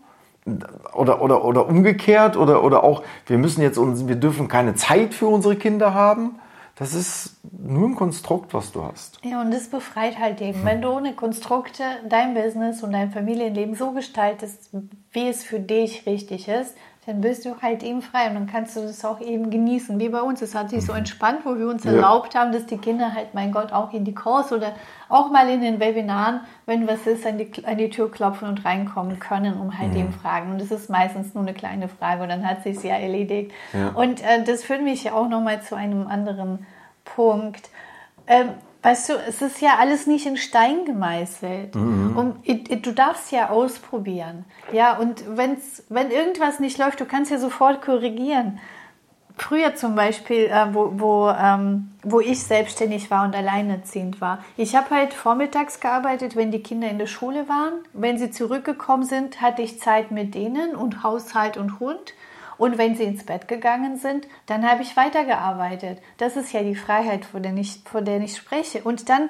oder, 0.93 1.21
oder, 1.21 1.45
oder 1.45 1.67
umgekehrt? 1.67 2.35
Oder, 2.35 2.65
oder 2.65 2.83
auch, 2.83 3.03
wir 3.27 3.37
müssen 3.37 3.61
jetzt 3.61 3.77
uns, 3.77 4.09
wir 4.09 4.17
dürfen 4.17 4.49
keine 4.49 4.75
Zeit 4.75 5.13
für 5.13 5.27
unsere 5.27 5.55
Kinder 5.55 5.93
haben, 5.93 6.35
das 6.75 6.95
ist 6.95 7.37
nur 7.51 7.89
ein 7.89 7.95
Konstrukt, 7.95 8.53
was 8.53 8.71
du 8.71 8.83
hast. 8.83 9.19
Ja, 9.23 9.41
und 9.41 9.51
das 9.51 9.69
befreit 9.69 10.17
halt 10.17 10.41
eben. 10.41 10.65
Wenn 10.65 10.81
du 10.81 10.89
ohne 10.89 11.13
Konstrukte 11.13 11.83
dein 12.09 12.33
Business 12.33 12.81
und 12.81 12.93
dein 12.93 13.11
Familienleben 13.11 13.75
so 13.75 13.91
gestaltest, 13.91 14.71
wie 15.11 15.27
es 15.27 15.43
für 15.43 15.59
dich 15.59 16.07
richtig 16.07 16.47
ist, 16.47 16.75
dann 17.05 17.19
bist 17.19 17.43
du 17.43 17.61
halt 17.61 17.83
eben 17.83 18.01
frei 18.01 18.27
und 18.27 18.35
dann 18.35 18.47
kannst 18.47 18.77
du 18.77 18.81
das 18.81 19.03
auch 19.03 19.19
eben 19.19 19.49
genießen. 19.49 19.99
Wie 19.99 20.07
bei 20.07 20.21
uns. 20.21 20.41
Es 20.41 20.55
hat 20.55 20.69
sich 20.69 20.85
so 20.85 20.93
mhm. 20.93 20.99
entspannt, 20.99 21.39
wo 21.43 21.57
wir 21.57 21.67
uns 21.67 21.83
ja. 21.83 21.91
erlaubt 21.91 22.33
haben, 22.33 22.53
dass 22.53 22.65
die 22.65 22.77
Kinder 22.77 23.13
halt, 23.13 23.33
mein 23.33 23.51
Gott, 23.51 23.73
auch 23.73 23.91
in 23.91 24.05
die 24.05 24.15
Kurs 24.15 24.53
oder 24.53 24.73
auch 25.09 25.29
mal 25.29 25.49
in 25.49 25.61
den 25.61 25.79
Webinaren, 25.81 26.41
wenn 26.65 26.87
was 26.87 27.05
ist, 27.05 27.25
an 27.25 27.37
die, 27.37 27.51
an 27.65 27.77
die 27.77 27.89
Tür 27.89 28.09
klopfen 28.09 28.47
und 28.47 28.63
reinkommen 28.63 29.19
können, 29.19 29.59
um 29.59 29.77
halt 29.77 29.91
mhm. 29.91 29.97
eben 29.97 30.13
Fragen. 30.13 30.51
Und 30.51 30.61
das 30.61 30.71
ist 30.71 30.89
meistens 30.89 31.33
nur 31.33 31.43
eine 31.43 31.53
kleine 31.53 31.89
Frage 31.89 32.23
und 32.23 32.29
dann 32.29 32.47
hat 32.47 32.63
sich 32.63 32.81
ja 32.83 32.95
erledigt. 32.95 33.51
Ja. 33.73 33.89
Und 33.89 34.21
äh, 34.21 34.43
das 34.45 34.63
führt 34.63 34.81
mich 34.81 35.03
ja 35.03 35.13
auch 35.13 35.27
nochmal 35.27 35.61
zu 35.61 35.75
einem 35.75 36.07
anderen 36.07 36.65
Punkt. 37.03 37.69
Ähm, 38.27 38.49
Weißt 38.83 39.07
du, 39.07 39.13
es 39.13 39.41
ist 39.41 39.61
ja 39.61 39.77
alles 39.79 40.07
nicht 40.07 40.25
in 40.25 40.35
Stein 40.35 40.83
gemeißelt. 40.83 41.73
Mhm. 41.73 42.17
Und 42.17 42.85
du 42.85 42.91
darfst 42.91 43.31
ja 43.31 43.49
ausprobieren. 43.49 44.43
Ja, 44.73 44.97
und 44.97 45.23
wenn's, 45.37 45.83
wenn 45.87 46.11
irgendwas 46.11 46.59
nicht 46.59 46.77
läuft, 46.77 46.99
du 46.99 47.05
kannst 47.05 47.31
ja 47.31 47.37
sofort 47.37 47.81
korrigieren. 47.81 48.59
Früher 49.37 49.73
zum 49.73 49.95
Beispiel, 49.95 50.45
äh, 50.45 50.73
wo, 50.73 50.91
wo, 50.95 51.29
ähm, 51.29 51.91
wo 52.03 52.19
ich 52.19 52.43
selbstständig 52.43 53.09
war 53.09 53.23
und 53.23 53.35
alleinerziehend 53.35 54.19
war. 54.21 54.43
Ich 54.57 54.75
habe 54.75 54.91
halt 54.91 55.13
vormittags 55.13 55.79
gearbeitet, 55.79 56.35
wenn 56.35 56.51
die 56.51 56.61
Kinder 56.61 56.89
in 56.89 56.99
der 56.99 57.07
Schule 57.07 57.47
waren. 57.47 57.73
Wenn 57.93 58.17
sie 58.17 58.31
zurückgekommen 58.31 59.05
sind, 59.05 59.41
hatte 59.41 59.61
ich 59.61 59.79
Zeit 59.79 60.11
mit 60.11 60.35
denen 60.35 60.75
und 60.75 61.03
Haushalt 61.03 61.55
und 61.55 61.79
Hund. 61.79 62.13
Und 62.57 62.77
wenn 62.77 62.95
sie 62.95 63.03
ins 63.03 63.25
Bett 63.25 63.47
gegangen 63.47 63.97
sind, 63.97 64.27
dann 64.45 64.69
habe 64.69 64.81
ich 64.81 64.95
weitergearbeitet. 64.95 65.99
Das 66.17 66.35
ist 66.35 66.53
ja 66.53 66.63
die 66.63 66.75
Freiheit, 66.75 67.25
von 67.25 67.43
der 67.43 67.55
ich, 67.55 67.81
von 67.85 68.05
der 68.05 68.21
ich 68.21 68.35
spreche. 68.35 68.83
Und 68.83 69.09
dann 69.09 69.29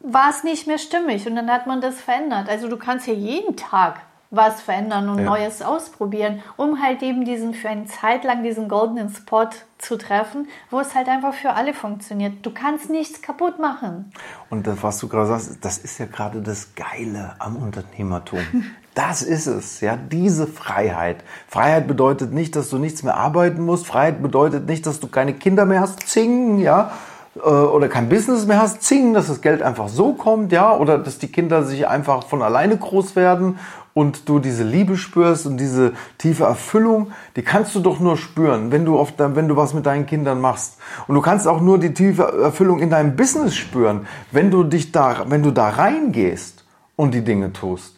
war 0.00 0.30
es 0.30 0.44
nicht 0.44 0.66
mehr 0.66 0.78
stimmig 0.78 1.26
und 1.26 1.36
dann 1.36 1.50
hat 1.50 1.66
man 1.66 1.80
das 1.80 2.00
verändert. 2.00 2.48
Also 2.48 2.68
du 2.68 2.76
kannst 2.76 3.06
ja 3.06 3.14
jeden 3.14 3.56
Tag 3.56 4.00
was 4.30 4.60
verändern 4.60 5.08
und 5.08 5.18
ja. 5.18 5.24
Neues 5.24 5.62
ausprobieren, 5.62 6.42
um 6.56 6.82
halt 6.82 7.02
eben 7.02 7.24
diesen 7.24 7.54
für 7.54 7.68
eine 7.68 7.86
Zeit 7.86 8.24
lang 8.24 8.42
diesen 8.42 8.68
goldenen 8.68 9.08
Spot 9.08 9.48
zu 9.78 9.96
treffen, 9.96 10.48
wo 10.70 10.80
es 10.80 10.94
halt 10.94 11.08
einfach 11.08 11.32
für 11.32 11.52
alle 11.52 11.74
funktioniert. 11.74 12.34
Du 12.44 12.50
kannst 12.50 12.90
nichts 12.90 13.22
kaputt 13.22 13.58
machen. 13.58 14.12
Und 14.50 14.66
das, 14.66 14.82
was 14.82 14.98
du 14.98 15.08
gerade 15.08 15.28
sagst, 15.28 15.64
das 15.64 15.78
ist 15.78 15.98
ja 15.98 16.06
gerade 16.06 16.42
das 16.42 16.74
Geile 16.74 17.36
am 17.38 17.56
Unternehmertum. 17.56 18.40
Das 18.96 19.20
ist 19.20 19.46
es, 19.46 19.82
ja, 19.82 19.98
diese 19.98 20.46
Freiheit. 20.46 21.18
Freiheit 21.48 21.86
bedeutet 21.86 22.32
nicht, 22.32 22.56
dass 22.56 22.70
du 22.70 22.78
nichts 22.78 23.02
mehr 23.02 23.14
arbeiten 23.14 23.62
musst. 23.62 23.86
Freiheit 23.86 24.22
bedeutet 24.22 24.66
nicht, 24.66 24.86
dass 24.86 25.00
du 25.00 25.08
keine 25.08 25.34
Kinder 25.34 25.66
mehr 25.66 25.82
hast, 25.82 26.08
zing, 26.08 26.60
ja, 26.60 26.92
äh, 27.36 27.40
oder 27.40 27.88
kein 27.88 28.08
Business 28.08 28.46
mehr 28.46 28.58
hast, 28.58 28.82
zing, 28.82 29.12
dass 29.12 29.26
das 29.26 29.42
Geld 29.42 29.60
einfach 29.60 29.88
so 29.88 30.14
kommt, 30.14 30.50
ja, 30.50 30.74
oder 30.74 30.96
dass 30.96 31.18
die 31.18 31.28
Kinder 31.28 31.62
sich 31.62 31.86
einfach 31.86 32.26
von 32.26 32.40
alleine 32.40 32.78
groß 32.78 33.16
werden 33.16 33.58
und 33.92 34.30
du 34.30 34.38
diese 34.38 34.64
Liebe 34.64 34.96
spürst 34.96 35.44
und 35.44 35.58
diese 35.58 35.92
tiefe 36.16 36.44
Erfüllung, 36.44 37.12
die 37.36 37.42
kannst 37.42 37.74
du 37.74 37.80
doch 37.80 38.00
nur 38.00 38.16
spüren, 38.16 38.72
wenn 38.72 38.86
du, 38.86 38.98
auf, 38.98 39.12
wenn 39.18 39.46
du 39.46 39.56
was 39.56 39.74
mit 39.74 39.84
deinen 39.84 40.06
Kindern 40.06 40.40
machst. 40.40 40.78
Und 41.06 41.16
du 41.16 41.20
kannst 41.20 41.46
auch 41.46 41.60
nur 41.60 41.78
die 41.78 41.92
tiefe 41.92 42.22
Erfüllung 42.22 42.78
in 42.78 42.88
deinem 42.88 43.14
Business 43.14 43.56
spüren, 43.56 44.06
wenn 44.32 44.50
du 44.50 44.64
dich 44.64 44.90
da, 44.90 45.26
wenn 45.28 45.42
du 45.42 45.50
da 45.50 45.68
reingehst 45.68 46.64
und 46.96 47.12
die 47.12 47.22
Dinge 47.22 47.52
tust. 47.52 47.95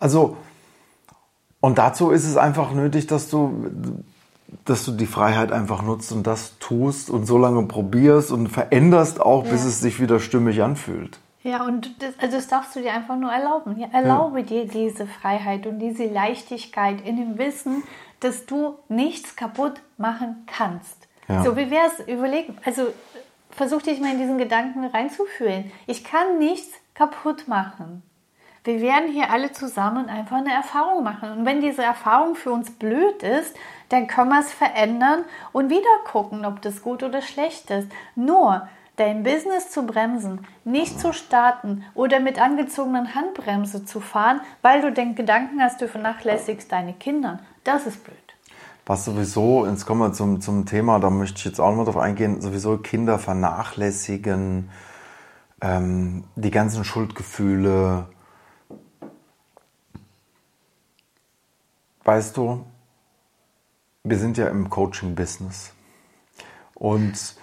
Also, 0.00 0.36
und 1.60 1.78
dazu 1.78 2.10
ist 2.10 2.24
es 2.26 2.36
einfach 2.36 2.72
nötig, 2.72 3.06
dass 3.06 3.28
du, 3.28 3.70
dass 4.64 4.84
du 4.84 4.92
die 4.92 5.06
Freiheit 5.06 5.52
einfach 5.52 5.82
nutzt 5.82 6.10
und 6.10 6.26
das 6.26 6.58
tust 6.58 7.10
und 7.10 7.26
so 7.26 7.38
lange 7.38 7.62
probierst 7.66 8.32
und 8.32 8.48
veränderst 8.48 9.20
auch, 9.20 9.44
ja. 9.44 9.52
bis 9.52 9.64
es 9.64 9.80
sich 9.80 10.00
wieder 10.00 10.18
stimmig 10.18 10.62
anfühlt. 10.62 11.20
Ja, 11.42 11.64
und 11.64 12.02
das, 12.02 12.14
also 12.18 12.36
das 12.36 12.48
darfst 12.48 12.76
du 12.76 12.80
dir 12.80 12.92
einfach 12.92 13.16
nur 13.16 13.30
erlauben. 13.30 13.78
Ja, 13.78 13.88
erlaube 13.92 14.40
ja. 14.40 14.46
dir 14.46 14.66
diese 14.66 15.06
Freiheit 15.06 15.66
und 15.66 15.78
diese 15.78 16.06
Leichtigkeit 16.06 17.00
in 17.06 17.16
dem 17.16 17.38
Wissen, 17.38 17.82
dass 18.20 18.46
du 18.46 18.74
nichts 18.88 19.36
kaputt 19.36 19.80
machen 19.96 20.46
kannst. 20.46 21.08
Ja. 21.28 21.42
So, 21.44 21.56
wie 21.56 21.70
wäre 21.70 21.86
es, 21.86 22.06
überlegen, 22.06 22.56
also 22.64 22.88
versuch 23.50 23.82
dich 23.82 24.00
mal 24.00 24.12
in 24.12 24.18
diesen 24.18 24.38
Gedanken 24.38 24.84
reinzufühlen. 24.84 25.70
Ich 25.86 26.04
kann 26.04 26.38
nichts 26.38 26.70
kaputt 26.94 27.48
machen. 27.48 28.02
Wir 28.64 28.80
werden 28.80 29.10
hier 29.10 29.30
alle 29.30 29.52
zusammen 29.52 30.08
einfach 30.08 30.36
eine 30.36 30.52
Erfahrung 30.52 31.02
machen. 31.02 31.30
Und 31.32 31.46
wenn 31.46 31.62
diese 31.62 31.82
Erfahrung 31.82 32.34
für 32.34 32.52
uns 32.52 32.70
blöd 32.70 33.22
ist, 33.22 33.56
dann 33.88 34.06
können 34.06 34.30
wir 34.30 34.40
es 34.40 34.52
verändern 34.52 35.24
und 35.52 35.70
wieder 35.70 35.82
gucken, 36.04 36.44
ob 36.44 36.60
das 36.60 36.82
gut 36.82 37.02
oder 37.02 37.22
schlecht 37.22 37.70
ist. 37.70 37.88
Nur, 38.14 38.68
dein 38.96 39.22
Business 39.22 39.70
zu 39.70 39.84
bremsen, 39.86 40.46
nicht 40.64 41.00
zu 41.00 41.14
starten 41.14 41.84
oder 41.94 42.20
mit 42.20 42.38
angezogenen 42.40 43.14
Handbremse 43.14 43.86
zu 43.86 43.98
fahren, 44.00 44.42
weil 44.60 44.82
du 44.82 44.92
den 44.92 45.14
Gedanken 45.14 45.62
hast, 45.62 45.80
du 45.80 45.88
vernachlässigst 45.88 46.70
deine 46.70 46.92
Kinder. 46.92 47.38
Das 47.64 47.86
ist 47.86 48.04
blöd. 48.04 48.16
Was 48.84 49.06
sowieso, 49.06 49.66
jetzt 49.66 49.86
kommen 49.86 50.00
wir 50.00 50.12
zum, 50.12 50.42
zum 50.42 50.66
Thema, 50.66 50.98
da 50.98 51.08
möchte 51.08 51.38
ich 51.38 51.44
jetzt 51.46 51.60
auch 51.60 51.74
noch 51.74 51.84
drauf 51.84 51.96
eingehen, 51.96 52.42
sowieso 52.42 52.76
Kinder 52.76 53.18
vernachlässigen, 53.18 54.68
ähm, 55.62 56.24
die 56.36 56.50
ganzen 56.50 56.84
Schuldgefühle. 56.84 58.06
Weißt 62.04 62.36
du, 62.36 62.64
wir 64.04 64.18
sind 64.18 64.36
ja 64.38 64.48
im 64.48 64.70
Coaching-Business. 64.70 65.72
Und 66.74 67.36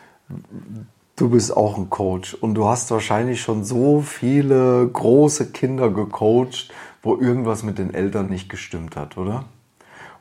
Du 1.18 1.32
bist 1.32 1.58
auch 1.58 1.80
ein 1.80 1.90
Coach 1.90 2.36
und 2.36 2.54
du 2.54 2.68
hast 2.68 2.92
wahrscheinlich 2.92 3.42
schon 3.42 3.64
so 3.64 4.02
viele 4.02 4.88
große 4.88 5.52
Kinder 5.52 5.90
gecoacht, 5.90 6.72
wo 7.02 7.16
irgendwas 7.16 7.64
mit 7.64 7.80
den 7.80 7.92
Eltern 7.92 8.30
nicht 8.30 8.50
gestimmt 8.50 8.96
hat, 8.96 9.18
oder? 9.18 9.46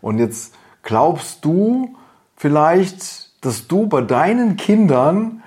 Und 0.00 0.16
jetzt 0.18 0.54
glaubst 0.82 1.44
du 1.44 1.94
vielleicht, 2.34 3.44
dass 3.44 3.68
du 3.68 3.88
bei 3.88 4.00
deinen 4.00 4.56
Kindern 4.56 5.42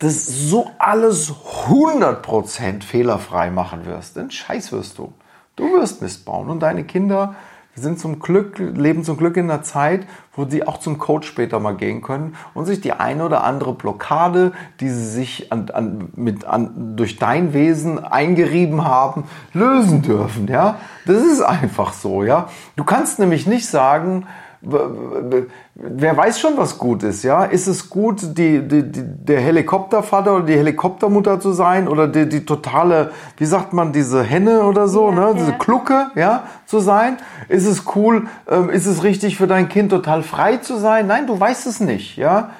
das 0.00 0.26
so 0.26 0.70
alles 0.78 1.32
100% 1.66 2.82
fehlerfrei 2.82 3.50
machen 3.50 3.86
wirst. 3.86 4.16
Denn 4.16 4.30
Scheiß 4.30 4.70
wirst 4.70 4.98
du. 4.98 5.14
Du 5.56 5.72
wirst 5.72 6.02
Mist 6.02 6.26
bauen 6.26 6.50
und 6.50 6.60
deine 6.60 6.84
Kinder 6.84 7.36
sind 7.80 7.98
zum 7.98 8.20
Glück, 8.20 8.58
leben 8.58 9.04
zum 9.04 9.16
Glück 9.16 9.36
in 9.36 9.50
einer 9.50 9.62
Zeit, 9.62 10.06
wo 10.34 10.44
sie 10.44 10.66
auch 10.66 10.78
zum 10.78 10.98
Coach 10.98 11.26
später 11.26 11.58
mal 11.60 11.74
gehen 11.74 12.02
können 12.02 12.36
und 12.54 12.66
sich 12.66 12.80
die 12.80 12.92
eine 12.92 13.24
oder 13.24 13.44
andere 13.44 13.74
Blockade, 13.74 14.52
die 14.80 14.88
sie 14.88 15.06
sich 15.06 15.52
an, 15.52 15.70
an, 15.70 16.08
mit, 16.14 16.44
an, 16.44 16.96
durch 16.96 17.16
dein 17.16 17.52
Wesen 17.52 17.98
eingerieben 17.98 18.84
haben, 18.84 19.24
lösen 19.52 20.02
dürfen. 20.02 20.46
Ja, 20.46 20.76
das 21.06 21.22
ist 21.22 21.42
einfach 21.42 21.92
so. 21.92 22.22
Ja, 22.22 22.48
du 22.76 22.84
kannst 22.84 23.18
nämlich 23.18 23.46
nicht 23.46 23.66
sagen, 23.66 24.26
wer 24.62 26.16
weiß 26.16 26.38
schon, 26.38 26.58
was 26.58 26.76
gut 26.76 27.02
ist, 27.02 27.22
ja? 27.22 27.44
Ist 27.44 27.66
es 27.66 27.88
gut, 27.88 28.36
die, 28.36 28.60
die, 28.60 28.82
die, 28.82 29.02
der 29.04 29.40
Helikoptervater 29.40 30.36
oder 30.36 30.44
die 30.44 30.56
Helikoptermutter 30.56 31.40
zu 31.40 31.52
sein 31.52 31.88
oder 31.88 32.06
die, 32.06 32.28
die 32.28 32.44
totale, 32.44 33.12
wie 33.38 33.46
sagt 33.46 33.72
man, 33.72 33.92
diese 33.92 34.22
Henne 34.22 34.64
oder 34.64 34.86
so, 34.86 35.08
ja, 35.08 35.14
ne? 35.14 35.20
Ja. 35.20 35.32
Diese 35.32 35.52
Klucke, 35.54 36.10
ja, 36.14 36.44
zu 36.66 36.80
sein? 36.80 37.16
Ist 37.48 37.66
es 37.66 37.84
cool, 37.94 38.28
ähm, 38.48 38.68
ist 38.68 38.86
es 38.86 39.02
richtig 39.02 39.38
für 39.38 39.46
dein 39.46 39.68
Kind 39.70 39.90
total 39.90 40.22
frei 40.22 40.58
zu 40.58 40.76
sein? 40.76 41.06
Nein, 41.06 41.26
du 41.26 41.40
weißt 41.40 41.66
es 41.66 41.80
nicht, 41.80 42.16
ja? 42.16 42.50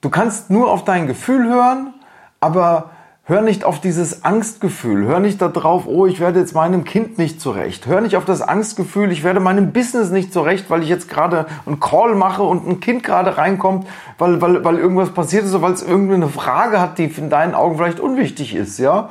Du 0.00 0.08
kannst 0.08 0.50
nur 0.50 0.70
auf 0.70 0.84
dein 0.84 1.08
Gefühl 1.08 1.48
hören, 1.48 1.94
aber 2.38 2.90
Hör 3.24 3.40
nicht 3.40 3.62
auf 3.64 3.80
dieses 3.80 4.24
Angstgefühl. 4.24 5.06
Hör 5.06 5.20
nicht 5.20 5.40
darauf, 5.40 5.86
oh, 5.86 6.06
ich 6.06 6.18
werde 6.18 6.40
jetzt 6.40 6.54
meinem 6.54 6.82
Kind 6.82 7.18
nicht 7.18 7.40
zurecht. 7.40 7.86
Hör 7.86 8.00
nicht 8.00 8.16
auf 8.16 8.24
das 8.24 8.42
Angstgefühl, 8.42 9.12
ich 9.12 9.22
werde 9.22 9.38
meinem 9.38 9.72
Business 9.72 10.10
nicht 10.10 10.32
zurecht, 10.32 10.70
weil 10.70 10.82
ich 10.82 10.88
jetzt 10.88 11.08
gerade 11.08 11.46
einen 11.64 11.78
Call 11.78 12.16
mache 12.16 12.42
und 12.42 12.66
ein 12.66 12.80
Kind 12.80 13.04
gerade 13.04 13.38
reinkommt, 13.38 13.86
weil, 14.18 14.40
weil, 14.40 14.64
weil 14.64 14.76
irgendwas 14.76 15.10
passiert 15.10 15.44
ist 15.44 15.54
oder 15.54 15.62
weil 15.62 15.72
es 15.72 15.82
irgendeine 15.82 16.28
Frage 16.28 16.80
hat, 16.80 16.98
die 16.98 17.04
in 17.04 17.30
deinen 17.30 17.54
Augen 17.54 17.76
vielleicht 17.76 18.00
unwichtig 18.00 18.56
ist, 18.56 18.78
ja. 18.78 19.10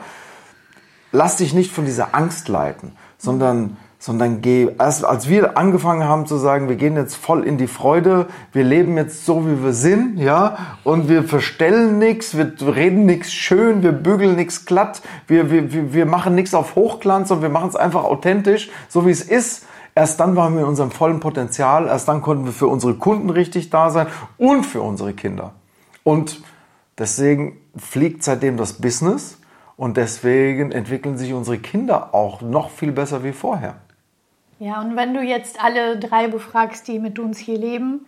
Lass 1.13 1.38
dich 1.38 1.53
nicht 1.53 1.72
von 1.72 1.86
dieser 1.86 2.13
Angst 2.13 2.50
leiten, 2.50 2.91
sondern 3.18 3.77
sondern 4.01 4.41
geh, 4.41 4.67
erst 4.79 5.05
als 5.05 5.29
wir 5.29 5.60
angefangen 5.60 6.05
haben 6.05 6.25
zu 6.25 6.38
sagen, 6.38 6.67
wir 6.67 6.75
gehen 6.75 6.96
jetzt 6.96 7.15
voll 7.15 7.46
in 7.46 7.60
die 7.60 7.67
Freude, 7.67 8.25
wir 8.51 8.63
leben 8.63 8.98
jetzt 8.98 9.27
so, 9.27 9.46
wie 9.46 9.63
wir 9.63 9.74
sind, 9.74 10.17
ja, 10.17 10.58
und 10.84 11.08
wir 11.08 11.24
verstellen 11.24 12.00
nichts, 12.00 12.36
wir 12.36 12.51
reden 12.60 13.05
nichts 13.05 13.31
schön, 13.31 13.84
wir 13.84 13.91
bügeln 13.91 14.36
nichts 14.36 14.65
glatt, 14.65 15.03
wir, 15.27 15.51
wir, 15.51 15.93
wir 15.93 16.05
machen 16.08 16.34
nichts 16.34 16.55
auf 16.55 16.74
Hochglanz, 16.74 17.27
sondern 17.27 17.43
wir 17.43 17.53
machen 17.60 17.70
es 17.70 17.75
einfach 17.75 18.03
authentisch, 18.03 18.72
so 18.89 19.05
wie 19.05 19.12
es 19.12 19.22
ist. 19.22 19.67
Erst 19.93 20.20
dann 20.20 20.36
waren 20.36 20.55
wir 20.55 20.62
in 20.62 20.67
unserem 20.67 20.89
vollen 20.89 21.20
Potenzial, 21.20 21.86
erst 21.86 22.08
dann 22.08 22.24
konnten 22.24 22.46
wir 22.46 22.53
für 22.53 22.67
unsere 22.67 22.96
Kunden 22.96 23.29
richtig 23.29 23.70
da 23.70 23.91
sein 23.91 24.08
und 24.39 24.65
für 24.65 24.81
unsere 24.81 25.13
Kinder. 25.13 25.51
Und 26.01 26.41
deswegen 26.98 27.58
fliegt 27.77 28.24
seitdem 28.24 28.58
das 28.58 28.74
Business 28.74 29.38
und 29.77 29.98
deswegen 29.98 30.72
entwickeln 30.72 31.20
sich 31.20 31.34
unsere 31.34 31.60
Kinder 31.60 32.15
auch 32.15 32.41
noch 32.41 32.72
viel 32.72 32.91
besser 32.91 33.24
wie 33.24 33.31
vorher. 33.31 33.75
Ja, 34.62 34.80
und 34.80 34.96
wenn 34.96 35.15
du 35.15 35.24
jetzt 35.24 35.60
alle 35.60 35.98
drei 35.98 36.27
befragst, 36.27 36.88
die 36.88 37.00
mit 37.00 37.18
uns 37.18 37.39
hier 37.39 37.58
leben, 37.58 38.06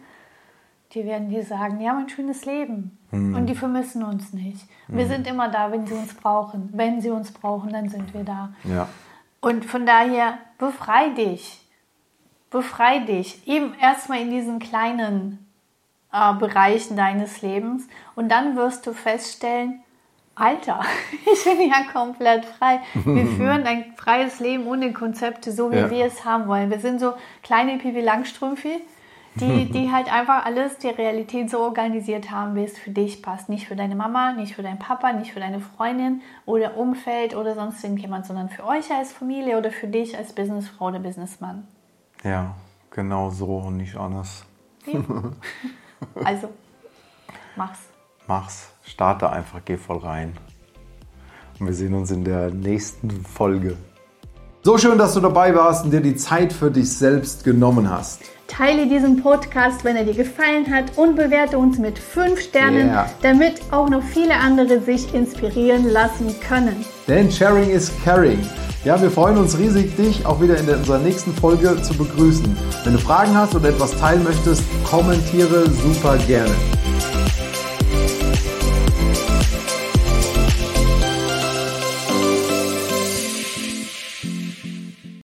die 0.91 1.03
werden 1.03 1.29
dir 1.29 1.43
sagen, 1.43 1.81
ja, 1.81 1.93
mein 1.93 2.09
schönes 2.09 2.45
Leben. 2.45 2.95
Hm. 3.09 3.33
Und 3.33 3.47
die 3.47 3.55
vermissen 3.55 4.03
uns 4.03 4.33
nicht. 4.33 4.67
Wir 4.87 5.05
hm. 5.05 5.09
sind 5.09 5.27
immer 5.27 5.49
da, 5.49 5.71
wenn 5.71 5.87
sie 5.87 5.95
uns 5.95 6.13
brauchen. 6.13 6.69
Wenn 6.71 7.01
sie 7.01 7.09
uns 7.09 7.31
brauchen, 7.31 7.73
dann 7.73 7.89
sind 7.89 8.13
wir 8.13 8.23
da. 8.23 8.53
Ja. 8.65 8.87
Und 9.41 9.65
von 9.65 9.87
daher, 9.87 10.37
befrei 10.59 11.09
dich. 11.09 11.59
Befrei 12.51 12.99
dich. 12.99 13.47
Eben 13.47 13.73
erstmal 13.81 14.21
in 14.21 14.29
diesen 14.29 14.59
kleinen 14.59 15.43
äh, 16.11 16.35
Bereichen 16.35 16.95
deines 16.95 17.41
Lebens. 17.41 17.87
Und 18.13 18.29
dann 18.29 18.55
wirst 18.55 18.85
du 18.85 18.93
feststellen, 18.93 19.81
Alter, 20.35 20.81
ich 21.31 21.43
bin 21.43 21.69
ja 21.69 21.83
komplett 21.91 22.45
frei. 22.45 22.79
Wir 22.93 23.25
führen 23.37 23.65
ein 23.65 23.93
freies 23.95 24.39
Leben 24.39 24.65
ohne 24.67 24.91
Konzepte, 24.93 25.51
so 25.51 25.71
wie 25.71 25.77
ja. 25.77 25.91
wir 25.91 26.05
es 26.05 26.25
haben 26.25 26.47
wollen. 26.47 26.71
Wir 26.71 26.79
sind 26.79 26.99
so 26.99 27.13
kleine 27.43 27.77
Pipi 27.77 28.01
Langstrümpfe, 28.01 28.81
die, 29.35 29.65
die 29.71 29.91
halt 29.91 30.11
einfach 30.11 30.45
alles, 30.45 30.79
die 30.79 30.87
Realität 30.87 31.51
so 31.51 31.59
organisiert 31.59 32.31
haben, 32.31 32.55
wie 32.55 32.63
es 32.63 32.79
für 32.79 32.89
dich 32.89 33.21
passt. 33.21 33.47
Nicht 33.47 33.67
für 33.67 33.75
deine 33.75 33.95
Mama, 33.95 34.33
nicht 34.33 34.55
für 34.55 34.63
deinen 34.63 34.79
Papa, 34.79 35.13
nicht 35.13 35.33
für 35.33 35.39
deine 35.39 35.59
Freundin 35.59 36.21
oder 36.47 36.77
Umfeld 36.77 37.35
oder 37.35 37.53
sonst 37.53 37.83
irgendjemand, 37.83 38.25
sondern 38.25 38.49
für 38.49 38.65
euch 38.65 38.91
als 38.91 39.13
Familie 39.13 39.57
oder 39.57 39.71
für 39.71 39.87
dich 39.87 40.17
als 40.17 40.33
Businessfrau 40.33 40.87
oder 40.87 40.99
Businessmann. 40.99 41.67
Ja, 42.23 42.55
genau 42.89 43.29
so 43.29 43.57
und 43.57 43.77
nicht 43.77 43.95
anders. 43.95 44.45
Ja. 44.87 44.99
Also, 46.23 46.49
mach's. 47.55 47.92
Mach's. 48.27 48.69
Starte 48.85 49.29
einfach, 49.29 49.61
geh 49.65 49.77
voll 49.77 49.97
rein. 49.97 50.33
Und 51.59 51.67
wir 51.67 51.73
sehen 51.73 51.93
uns 51.93 52.11
in 52.11 52.23
der 52.23 52.51
nächsten 52.51 53.09
Folge. 53.25 53.77
So 54.63 54.77
schön, 54.77 54.97
dass 54.97 55.13
du 55.13 55.19
dabei 55.19 55.53
warst 55.55 55.85
und 55.85 55.91
dir 55.91 56.01
die 56.01 56.15
Zeit 56.15 56.53
für 56.53 56.71
dich 56.71 56.91
selbst 56.91 57.43
genommen 57.43 57.89
hast. 57.89 58.21
Teile 58.47 58.87
diesen 58.87 59.21
Podcast, 59.21 59.83
wenn 59.83 59.95
er 59.95 60.05
dir 60.05 60.13
gefallen 60.13 60.73
hat 60.73 60.97
und 60.97 61.15
bewerte 61.15 61.57
uns 61.57 61.79
mit 61.79 61.99
5 61.99 62.39
Sternen, 62.39 62.87
yeah. 62.87 63.09
damit 63.21 63.55
auch 63.71 63.89
noch 63.89 64.03
viele 64.03 64.35
andere 64.35 64.79
sich 64.79 65.13
inspirieren 65.13 65.89
lassen 65.89 66.35
können. 66.39 66.85
Denn 67.07 67.31
Sharing 67.31 67.69
is 67.69 67.91
Caring. 68.05 68.39
Ja, 68.85 69.01
wir 69.01 69.11
freuen 69.11 69.37
uns 69.37 69.57
riesig, 69.57 69.95
dich 69.95 70.25
auch 70.25 70.39
wieder 70.39 70.57
in 70.57 70.69
unserer 70.69 70.99
nächsten 70.99 71.33
Folge 71.33 71.81
zu 71.81 71.93
begrüßen. 71.95 72.55
Wenn 72.83 72.93
du 72.93 72.99
Fragen 72.99 73.35
hast 73.35 73.55
oder 73.55 73.69
etwas 73.69 73.91
teilen 73.97 74.23
möchtest, 74.23 74.63
kommentiere 74.83 75.69
super 75.69 76.17
gerne. 76.27 76.51